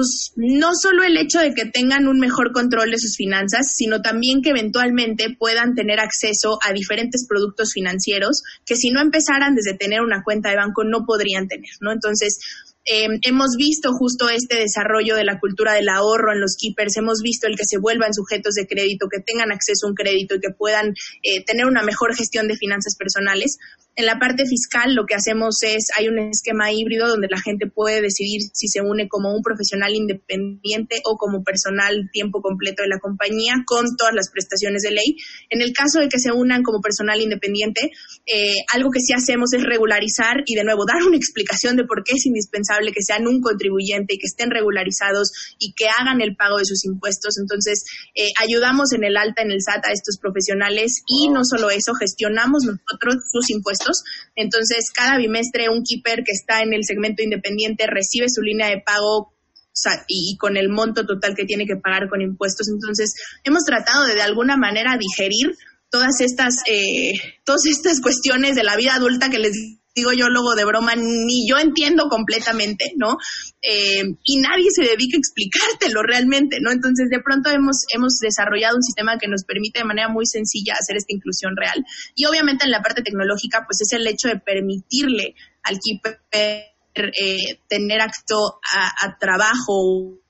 [0.00, 4.00] Pues no solo el hecho de que tengan un mejor control de sus finanzas, sino
[4.00, 9.76] también que eventualmente puedan tener acceso a diferentes productos financieros que si no empezaran desde
[9.76, 11.92] tener una cuenta de banco no podrían tener, ¿no?
[11.92, 12.38] Entonces,
[12.86, 17.18] em, hemos visto justo este desarrollo de la cultura del ahorro en los keepers, hemos
[17.22, 20.40] visto el que se vuelvan sujetos de crédito, que tengan acceso a un crédito y
[20.40, 23.58] que puedan eh, tener una mejor gestión de finanzas personales.
[24.00, 27.66] En la parte fiscal lo que hacemos es, hay un esquema híbrido donde la gente
[27.66, 32.88] puede decidir si se une como un profesional independiente o como personal tiempo completo de
[32.88, 35.18] la compañía con todas las prestaciones de ley.
[35.50, 37.90] En el caso de que se unan como personal independiente,
[38.24, 42.02] eh, algo que sí hacemos es regularizar y de nuevo dar una explicación de por
[42.02, 46.36] qué es indispensable que sean un contribuyente y que estén regularizados y que hagan el
[46.36, 47.36] pago de sus impuestos.
[47.38, 47.84] Entonces,
[48.14, 51.92] eh, ayudamos en el alta, en el SAT a estos profesionales y no solo eso,
[51.92, 53.89] gestionamos nosotros sus impuestos.
[54.36, 58.82] Entonces, cada bimestre un keeper que está en el segmento independiente recibe su línea de
[58.84, 59.34] pago
[60.08, 62.68] y, con el monto total que tiene que pagar con impuestos.
[62.68, 65.54] Entonces, hemos tratado de de alguna manera digerir
[65.90, 67.12] todas estas, eh,
[67.44, 71.48] todas estas cuestiones de la vida adulta que les digo yo luego de broma, ni
[71.48, 73.16] yo entiendo completamente, ¿no?
[73.60, 76.70] Eh, y nadie se dedica a explicártelo realmente, ¿no?
[76.70, 80.74] Entonces, de pronto hemos, hemos desarrollado un sistema que nos permite de manera muy sencilla
[80.78, 81.84] hacer esta inclusión real.
[82.14, 86.20] Y obviamente en la parte tecnológica, pues es el hecho de permitirle al keeper
[86.94, 90.20] eh, tener acto a, a trabajo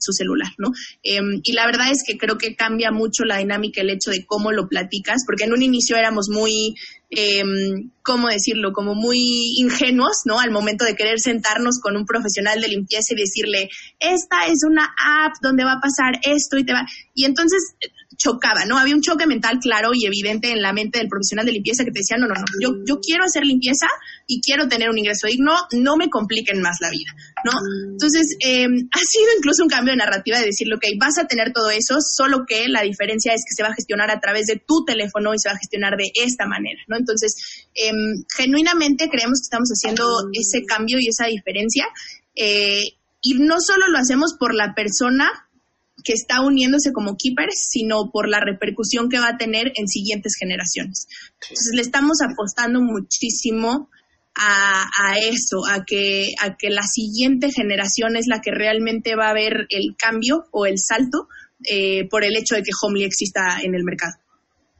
[0.00, 0.72] su celular, ¿no?
[1.02, 4.24] Em, y la verdad es que creo que cambia mucho la dinámica el hecho de
[4.26, 6.74] cómo lo platicas, porque en un inicio éramos muy,
[7.10, 7.42] eh,
[8.02, 8.72] ¿cómo decirlo?
[8.72, 10.40] Como muy ingenuos, ¿no?
[10.40, 14.84] Al momento de querer sentarnos con un profesional de limpieza y decirle, esta es una
[14.84, 16.86] app donde va a pasar esto y te va.
[17.14, 17.74] Y entonces
[18.20, 18.78] chocaba, ¿no?
[18.78, 21.90] Había un choque mental claro y evidente en la mente del profesional de limpieza que
[21.90, 23.86] te decía, no, no, no, yo, yo quiero hacer limpieza
[24.26, 27.10] y quiero tener un ingreso digno, no me compliquen más la vida,
[27.44, 27.52] ¿no?
[27.92, 31.52] Entonces, eh, ha sido incluso un cambio de narrativa de decir, ok, vas a tener
[31.52, 34.62] todo eso, solo que la diferencia es que se va a gestionar a través de
[34.66, 36.98] tu teléfono y se va a gestionar de esta manera, ¿no?
[36.98, 37.90] Entonces, eh,
[38.36, 40.04] genuinamente creemos que estamos haciendo
[40.34, 41.86] ese cambio y esa diferencia.
[42.36, 42.84] Eh,
[43.22, 45.49] y no solo lo hacemos por la persona
[46.04, 50.34] que está uniéndose como keepers, sino por la repercusión que va a tener en siguientes
[50.38, 51.06] generaciones.
[51.42, 53.88] Entonces le estamos apostando muchísimo
[54.36, 59.34] a, eso, a que, a que la siguiente generación es la que realmente va a
[59.34, 61.28] ver el cambio o el salto
[61.64, 64.14] eh, por el hecho de que Homely exista en el mercado.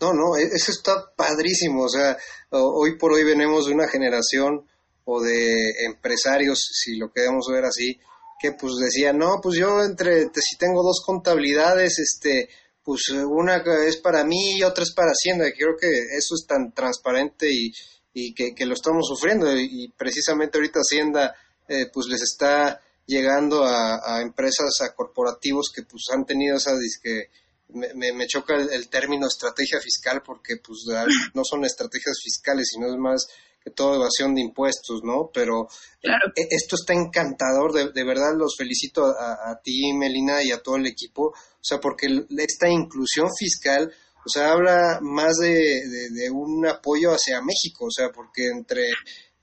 [0.00, 1.84] No, no, e-, eso está padrísimo.
[1.84, 2.16] O sea,
[2.50, 4.64] hoy por hoy venimos de una generación
[5.04, 7.98] o de empresarios, si lo queremos ver así,
[8.40, 12.48] que pues decía, no, pues yo entre, si tengo dos contabilidades, este,
[12.82, 15.44] pues una es para mí y otra es para Hacienda.
[15.54, 17.70] Creo que eso es tan transparente y,
[18.14, 19.46] y que, que, lo estamos sufriendo.
[19.54, 21.34] Y, precisamente ahorita Hacienda
[21.68, 26.72] eh, pues les está llegando a, empresas, a corporativos que pues han tenido esa
[27.02, 27.24] que
[27.68, 30.86] me, me, choca el, el, término estrategia fiscal porque pues
[31.34, 33.28] no son estrategias fiscales, sino es más
[33.62, 35.30] que toda evasión de impuestos, ¿no?
[35.32, 35.68] Pero
[36.02, 40.76] e, esto está encantador, de, de verdad los felicito a, ti, Melina, y a todo
[40.76, 42.06] el equipo, o sea, porque
[42.38, 43.92] esta inclusión fiscal,
[44.24, 48.90] o sea, habla más de, de, un apoyo hacia México, o sea, porque entre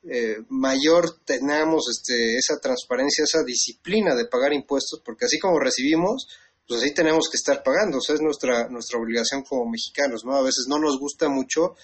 [0.09, 6.27] eh, mayor tenemos este, esa transparencia, esa disciplina de pagar impuestos, porque así como recibimos,
[6.67, 10.35] pues así tenemos que estar pagando, o sea, es nuestra, nuestra obligación como mexicanos, ¿no?
[10.35, 11.75] A veces no nos gusta mucho,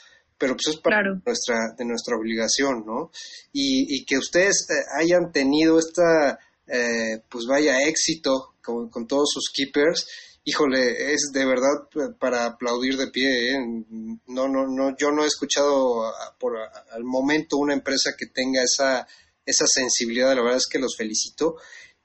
[0.44, 3.12] pero pues es parte de, nuestra, de nuestra obligación, ¿no?
[3.54, 9.30] Y, y que ustedes eh, hayan tenido esta, eh, pues vaya, éxito con, con, todos
[9.32, 10.06] sus keepers,
[10.44, 11.88] híjole, es de verdad
[12.20, 13.58] para aplaudir de pie, ¿eh?
[14.28, 19.08] No, no, no, yo no he escuchado por al momento una empresa que tenga esa,
[19.46, 21.56] esa sensibilidad, la verdad es que los felicito.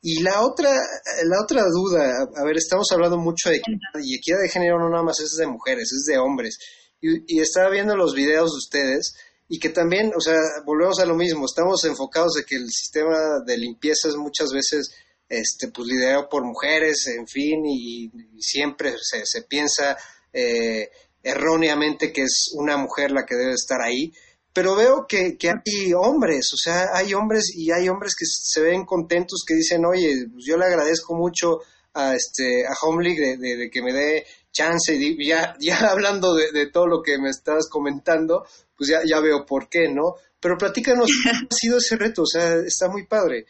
[0.01, 4.39] Y la otra, la otra duda, a ver, estamos hablando mucho de equidad, y equidad
[4.43, 6.57] de género no nada más es de mujeres, es de hombres
[7.01, 9.15] y, estaba viendo los videos de ustedes
[9.49, 13.41] y que también, o sea, volvemos a lo mismo, estamos enfocados de que el sistema
[13.47, 14.91] de limpieza es muchas veces,
[15.29, 19.97] este, pues liderado por mujeres, en fin, y, siempre se, se piensa
[20.33, 20.91] eh,
[21.23, 24.13] erróneamente que es una mujer la que debe estar ahí,
[24.53, 28.61] pero veo que, que, hay hombres, o sea, hay hombres y hay hombres que se
[28.61, 31.61] ven contentos, que dicen, oye, pues yo le agradezco mucho
[31.95, 34.27] a, este, a Home League de que me dé
[34.59, 38.45] chance, ya, ya hablando de, todo lo que me estás comentando,
[38.77, 40.15] pues ya, ya veo por qué, ¿no?
[40.41, 42.23] Pero platícanos, ¿cómo ha sido ese reto?
[42.23, 43.47] O sea, está muy padre.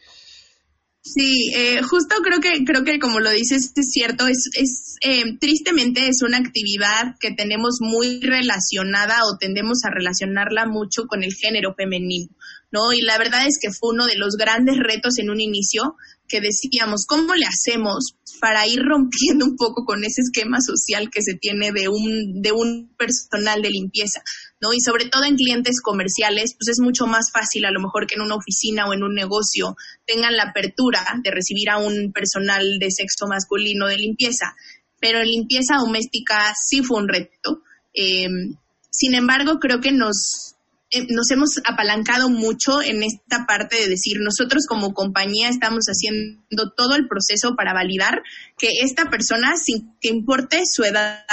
[1.01, 5.37] Sí, eh, justo creo que creo que como lo dices es cierto, es, es eh,
[5.39, 11.33] tristemente es una actividad que tenemos muy relacionada o tendemos a relacionarla mucho con el
[11.33, 12.29] género femenino,
[12.71, 12.93] ¿no?
[12.93, 15.95] Y la verdad es que fue uno de los grandes retos en un inicio
[16.27, 21.21] que decíamos, ¿cómo le hacemos para ir rompiendo un poco con ese esquema social que
[21.21, 24.21] se tiene de un, de un personal de limpieza,
[24.61, 24.73] ¿no?
[24.73, 28.15] Y sobre todo en clientes comerciales, pues es mucho más fácil a lo mejor que
[28.15, 32.79] en una oficina o en un negocio tengan la apertura de recibir a un personal
[32.79, 34.55] de sexo masculino de limpieza,
[34.99, 37.61] pero limpieza doméstica sí fue un reto.
[37.93, 38.55] Em,
[38.91, 40.58] sin embargo, creo que nos, eh,
[41.09, 46.95] nos hemos apalancado mucho en esta parte de decir, nosotros como compañía estamos haciendo todo
[46.95, 48.21] el proceso para validar
[48.57, 51.23] que esta persona, sin que importe su edad,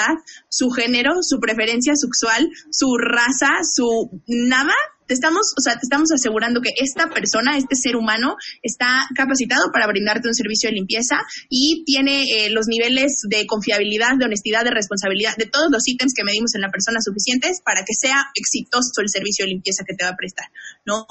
[0.49, 4.75] su género, su preferencia sexual, su raza, su nada,
[5.07, 9.71] te estamos, o sea, te estamos asegurando que esta persona, este ser humano, está capacitado
[9.73, 11.17] para brindarte un servicio de limpieza
[11.49, 16.13] y tiene eh, los niveles de confiabilidad, de honestidad, de responsabilidad, de todos los ítems
[16.15, 19.95] que medimos en la persona suficientes para que sea exitoso el servicio de limpieza que
[19.95, 20.47] te va a prestar,
[20.85, 21.07] ¿no?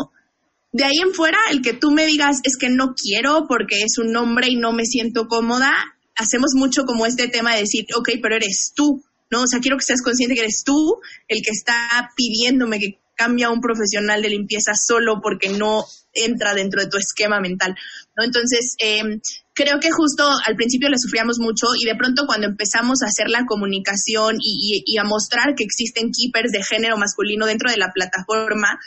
[0.72, 3.98] De ahí en fuera, el que tú me digas es que no quiero porque es
[3.98, 5.74] un nombre y no me siento cómoda,
[6.16, 9.44] hacemos mucho como este tema de decir, ok, pero eres tú, ¿no?
[9.44, 13.50] O sea, quiero que seas consciente que eres tú el que está pidiéndome que cambia
[13.50, 17.76] un profesional de limpieza solo porque no entra dentro de tu esquema mental,
[18.16, 18.24] ¿no?
[18.24, 19.20] Entonces, eh,
[19.54, 23.30] creo que justo al principio le sufríamos mucho y de pronto cuando empezamos a hacer
[23.30, 27.78] la comunicación y, y, y a mostrar que existen keepers de género masculino dentro de
[27.78, 28.80] la plataforma,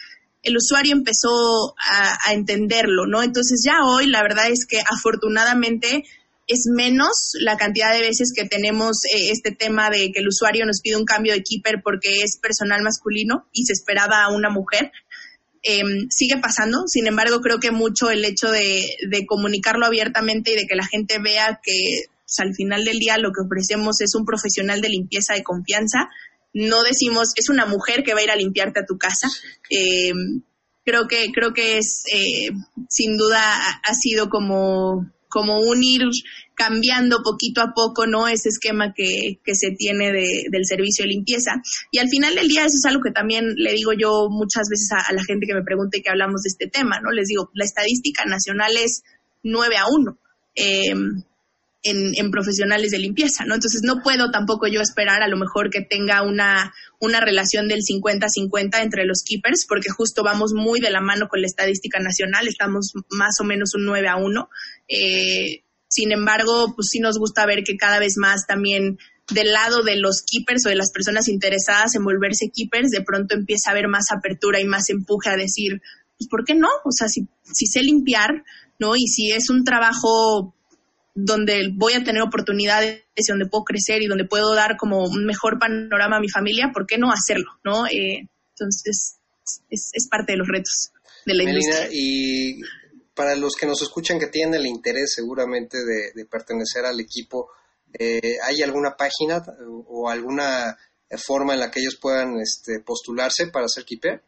[0.43, 3.23] el usuario empezó a, a, entenderlo, ¿no?
[3.23, 6.05] Entonces ya hoy la verdad es que afortunadamente
[6.49, 10.65] es menos la cantidad de veces que tenemos eh, este tema de que el usuario
[10.65, 14.49] nos pide un cambio de keeper porque es personal masculino y se esperaba a una
[14.49, 14.91] mujer.
[15.63, 18.97] Eh, sigue pasando, sin embargo creo que mucho el hecho de,
[19.27, 23.33] comunicarlo abiertamente y de que la gente vea que pues, al final del día lo
[23.33, 26.09] que ofrecemos es un profesional de limpieza de confianza,
[26.55, 29.29] no decimos es una mujer que va a ir a limpiarte a tu casa.
[29.69, 30.13] Eh,
[30.85, 32.51] creo que creo que es eh,
[32.89, 33.41] sin duda
[33.83, 36.03] ha sido como como un ir
[36.55, 38.27] cambiando poquito a poco, ¿no?
[38.27, 41.53] Ese esquema que, que se tiene de, del servicio de limpieza.
[41.91, 44.91] Y al final del día eso es algo que también le digo yo muchas veces
[44.93, 47.11] a, la gente que me pregunta y que hablamos de este tema, ¿no?
[47.13, 49.03] Les digo, la estadística nacional es
[49.43, 50.19] 9 a 1.
[50.57, 50.95] Eh,
[51.85, 53.55] en, en, profesionales de limpieza, ¿no?
[53.55, 57.81] Entonces no puedo tampoco yo esperar a lo mejor que tenga una, una relación del
[57.81, 62.49] 50-50 entre los keepers, porque justo vamos muy de la mano con la estadística nacional,
[62.49, 64.51] estamos más o menos un 9 a 1.
[64.89, 68.99] Eh, sin embargo, pues sí nos gusta ver que cada vez más también
[69.31, 73.35] del lado de los keepers o de las personas interesadas en volverse keepers, de pronto
[73.35, 75.83] empieza a haber más apertura y más empuje a decir,
[76.17, 76.69] pues ¿por qué no?
[76.85, 78.45] O sea, si, si sé limpiar,
[78.79, 78.97] ¿no?
[78.97, 80.55] Y si es un trabajo
[81.15, 85.25] donde voy a tener oportunidades y donde puedo crecer y donde puedo dar como un
[85.25, 87.51] mejor panorama a mi familia, ¿por qué no hacerlo?
[87.65, 87.87] ¿no?
[87.87, 89.17] Eh, entonces,
[89.69, 90.91] es, es, parte de los retos
[91.27, 91.89] de la Melina, industria.
[91.93, 92.61] Y
[93.19, 97.51] para los que nos escuchan que tienen el interés seguramente de, de pertenecer al equipo,
[97.99, 99.43] eh, ¿hay alguna página
[99.89, 100.79] o alguna
[101.27, 104.23] forma en la que ellos puedan este, postularse para ser keeper?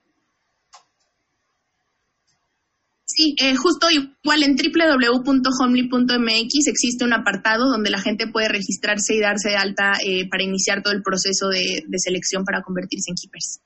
[3.04, 9.20] Sí, eh, justo igual en www.homely.mx existe un apartado donde la gente puede registrarse y
[9.20, 13.14] darse de alta eh, para iniciar todo el proceso de, de, selección para convertirse en
[13.14, 13.60] keepers.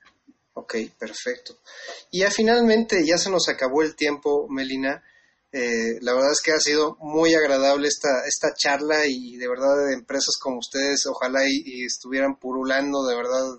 [0.53, 1.57] Ok, perfecto.
[2.11, 5.01] Y ya finalmente ya se nos acabó el tiempo, Melina.
[5.51, 9.87] Eh, la verdad es que ha sido muy agradable esta, esta charla y de verdad
[9.87, 13.57] de empresas como ustedes, ojalá y, y estuvieran purulando de verdad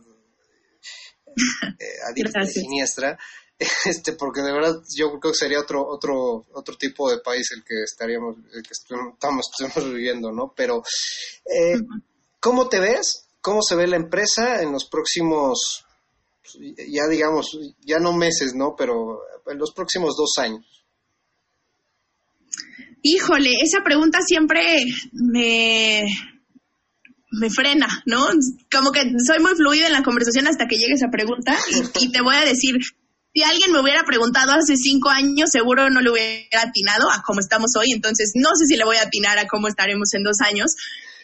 [2.37, 3.19] a siniestra.
[3.87, 7.65] Este porque de verdad yo creo que sería otro otro otro tipo de país el
[7.65, 10.83] que estaríamos el que estamos, estamos viviendo no pero
[11.47, 11.81] eh,
[12.39, 15.87] cómo te ves cómo se ve la empresa en los próximos
[16.53, 20.76] ya digamos ya no meses no pero en los próximos dos años
[23.07, 26.05] híjole esa pregunta siempre me
[27.31, 28.27] me frena, ¿no?
[28.71, 31.57] Como que soy muy fluida en la conversación hasta que llegue esa pregunta
[32.01, 32.77] y, y te voy a decir,
[33.35, 37.41] si alguien me hubiera preguntado hace cinco años, seguro no le hubiera atinado a cómo
[37.41, 40.41] estamos hoy, entonces no sé si le voy a atinar a cómo estaremos en dos
[40.41, 40.75] años.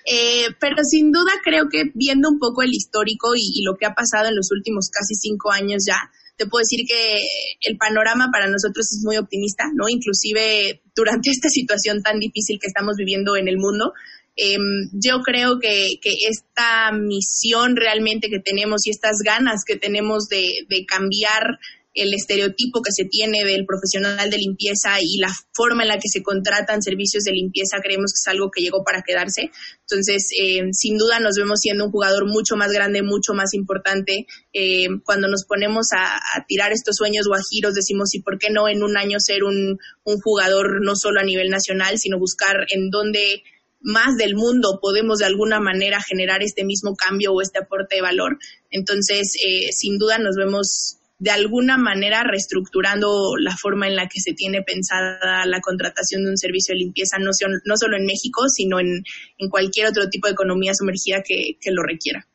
[0.05, 3.87] Eh, pero sin duda creo que viendo un poco el histórico y, y, lo que
[3.87, 5.97] ha pasado en los últimos casi cinco años ya,
[6.43, 7.21] te puedo decir que
[7.61, 9.89] el panorama para nosotros es muy optimista, ¿no?
[9.89, 13.93] Inclusive durante esta situación tan difícil que estamos viviendo en el mundo,
[14.37, 14.57] eh,
[14.93, 20.67] yo creo que, que, esta misión realmente que tenemos y estas ganas que tenemos de,
[20.71, 21.59] de cambiar
[21.95, 26.09] el estereotipo que se tiene del profesional de limpieza y la forma en la que
[26.09, 29.51] se contratan servicios de limpieza creemos que es algo que llegó para quedarse.
[29.81, 34.27] Entonces, eh, sin duda nos vemos siendo un jugador mucho más grande, mucho más importante.
[34.53, 38.83] Eh, cuando nos ponemos a, tirar estos sueños guajiros, decimos, ¿y por qué no en
[38.83, 43.43] un año ser un, un jugador no solo a nivel nacional, sino buscar en dónde
[43.83, 48.03] más del mundo podemos de alguna manera generar este mismo cambio o este aporte de
[48.03, 48.39] valor.
[48.71, 54.21] Entonces, eh, sin duda nos vemos de alguna manera reestructurando la forma en la que
[54.21, 57.31] se tiene pensada la contratación de un servicio de limpieza, no,
[57.65, 59.05] no solo en México, sino en,
[59.39, 62.27] en, cualquier otro tipo de economía sumergida que, que lo requiera.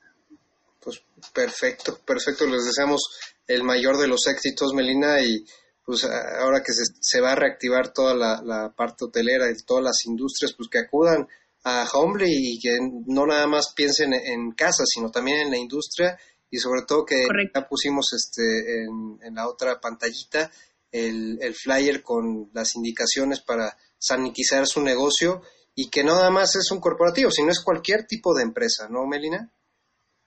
[0.80, 1.02] Pues
[1.34, 2.48] Perfecto, perfecto.
[2.48, 3.02] Les deseamos
[3.46, 5.44] el mayor de los éxitos, Melina, y
[5.84, 10.06] pues ahora que se, se va a reactivar toda la, parte hotelera y todas las
[10.06, 11.28] industrias, pues que acudan
[11.66, 12.78] a Homely y que
[13.08, 16.18] no nada más piensen en casa, sino también en la industria
[16.50, 17.60] y sobre todo que Correcto.
[17.60, 20.52] ya pusimos este en, en la otra pantallita
[20.92, 25.42] el, el, flyer con las indicaciones para sanitizar su negocio
[25.76, 29.06] y que no nada más es un corporativo, sino es cualquier tipo de empresa, ¿no,
[29.06, 29.52] Melina?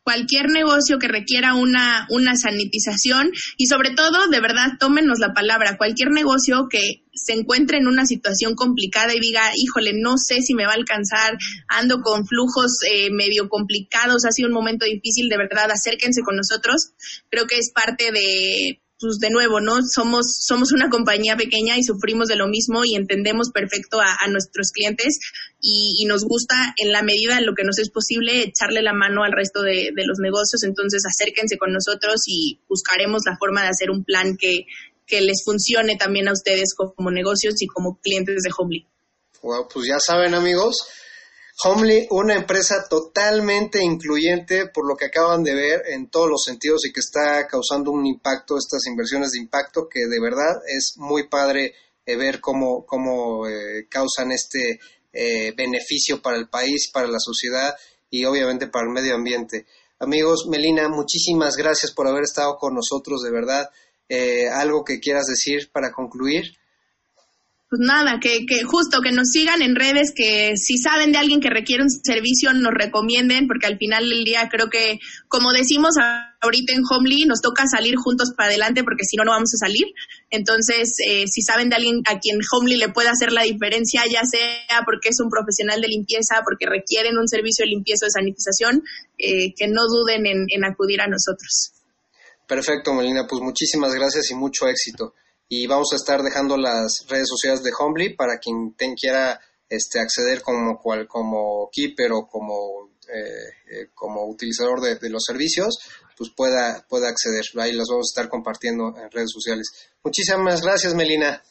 [0.02, 5.76] Cualquier negocio que requiera una, una sanitización y sobre todo, de verdad, tómenos la palabra,
[5.76, 10.54] cualquier negocio que se encuentre en una situación complicada y diga, híjole, no sé si
[10.54, 11.36] me va a alcanzar,
[11.68, 16.36] ando con flujos eh, medio complicados, ha sido un momento difícil, de verdad, acérquense con
[16.36, 16.92] nosotros.
[17.28, 19.78] Creo que es parte de, pues de nuevo, ¿no?
[19.82, 24.70] Somos, somos una compañía pequeña y sufrimos de lo mismo y entendemos perfecto a, nuestros
[24.72, 25.18] clientes
[25.60, 29.22] y, nos gusta en la medida en lo que nos es posible echarle la mano
[29.24, 30.62] al resto de, de, los negocios.
[30.64, 34.66] Entonces acérquense con nosotros y buscaremos la forma de hacer un plan que,
[35.10, 38.86] que les funcione también a ustedes como negocios y como clientes de Homely.
[39.42, 40.76] Wow, pues ya saben amigos,
[41.62, 46.86] Homely, una empresa totalmente incluyente por lo que acaban de ver en todos los sentidos
[46.86, 51.28] y que está causando un impacto, estas inversiones de impacto, que de verdad es muy
[51.28, 51.74] padre
[52.06, 54.80] eh, ver cómo, cómo eh, causan este
[55.12, 57.74] eh, beneficio para el país, para la sociedad
[58.08, 59.66] y obviamente para el medio ambiente.
[59.98, 63.68] Amigos, Melina, muchísimas gracias por haber estado con nosotros, de verdad.
[64.54, 66.56] ¿Algo que quieras decir para concluir?
[67.70, 71.40] Pues nada, que, que justo que nos sigan en redes, que si saben de alguien
[71.40, 74.98] que requiere un servicio, nos recomienden, porque al final del día creo que,
[75.28, 75.94] como decimos
[76.40, 79.64] ahorita en Homely, nos toca salir juntos para adelante, porque si no, no vamos a
[79.68, 79.86] salir.
[80.30, 84.22] Entonces, eh, si saben de alguien a quien Homely le puede hacer la diferencia, ya
[84.24, 88.18] sea porque es un profesional de limpieza, porque requieren un servicio de limpieza o de
[88.18, 88.82] sanitización,
[89.16, 91.70] eh, que no duden en, en acudir a nosotros.
[92.48, 95.14] Perfecto, Melina, pues muchísimas gracias y mucho éxito
[95.52, 99.98] y vamos a estar dejando las redes sociales de Homely para quien ten, quiera este,
[99.98, 105.76] acceder como, cual, como keeper o como, eh, eh, como utilizador de, de, los servicios,
[106.16, 107.42] pues pueda, pueda acceder.
[107.58, 109.66] Ahí las vamos a estar compartiendo en redes sociales.
[110.04, 111.42] Muchísimas gracias, Melina.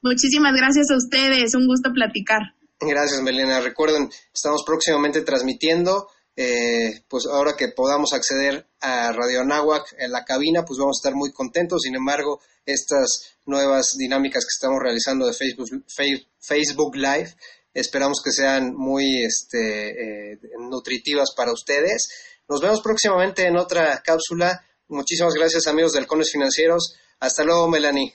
[0.00, 2.54] Muchísimas gracias a ustedes, un gusto platicar.
[2.78, 3.60] Gracias, Melina.
[3.60, 6.06] Recuerden, estamos próximamente transmitiendo.
[6.34, 11.00] Eh, pues ahora que podamos acceder a Radio Anáhuac en la cabina, pues vamos a
[11.00, 11.82] estar muy contentos.
[11.82, 15.84] Sin embargo, estas nuevas dinámicas que estamos realizando de Facebook,
[16.38, 17.34] Facebook Live,
[17.74, 22.08] esperamos que sean muy este, eh, nutritivas para ustedes.
[22.48, 24.64] Nos vemos próximamente en otra cápsula.
[24.88, 26.96] Muchísimas gracias, amigos de Halcones Financieros.
[27.20, 28.14] Hasta luego, Melanie.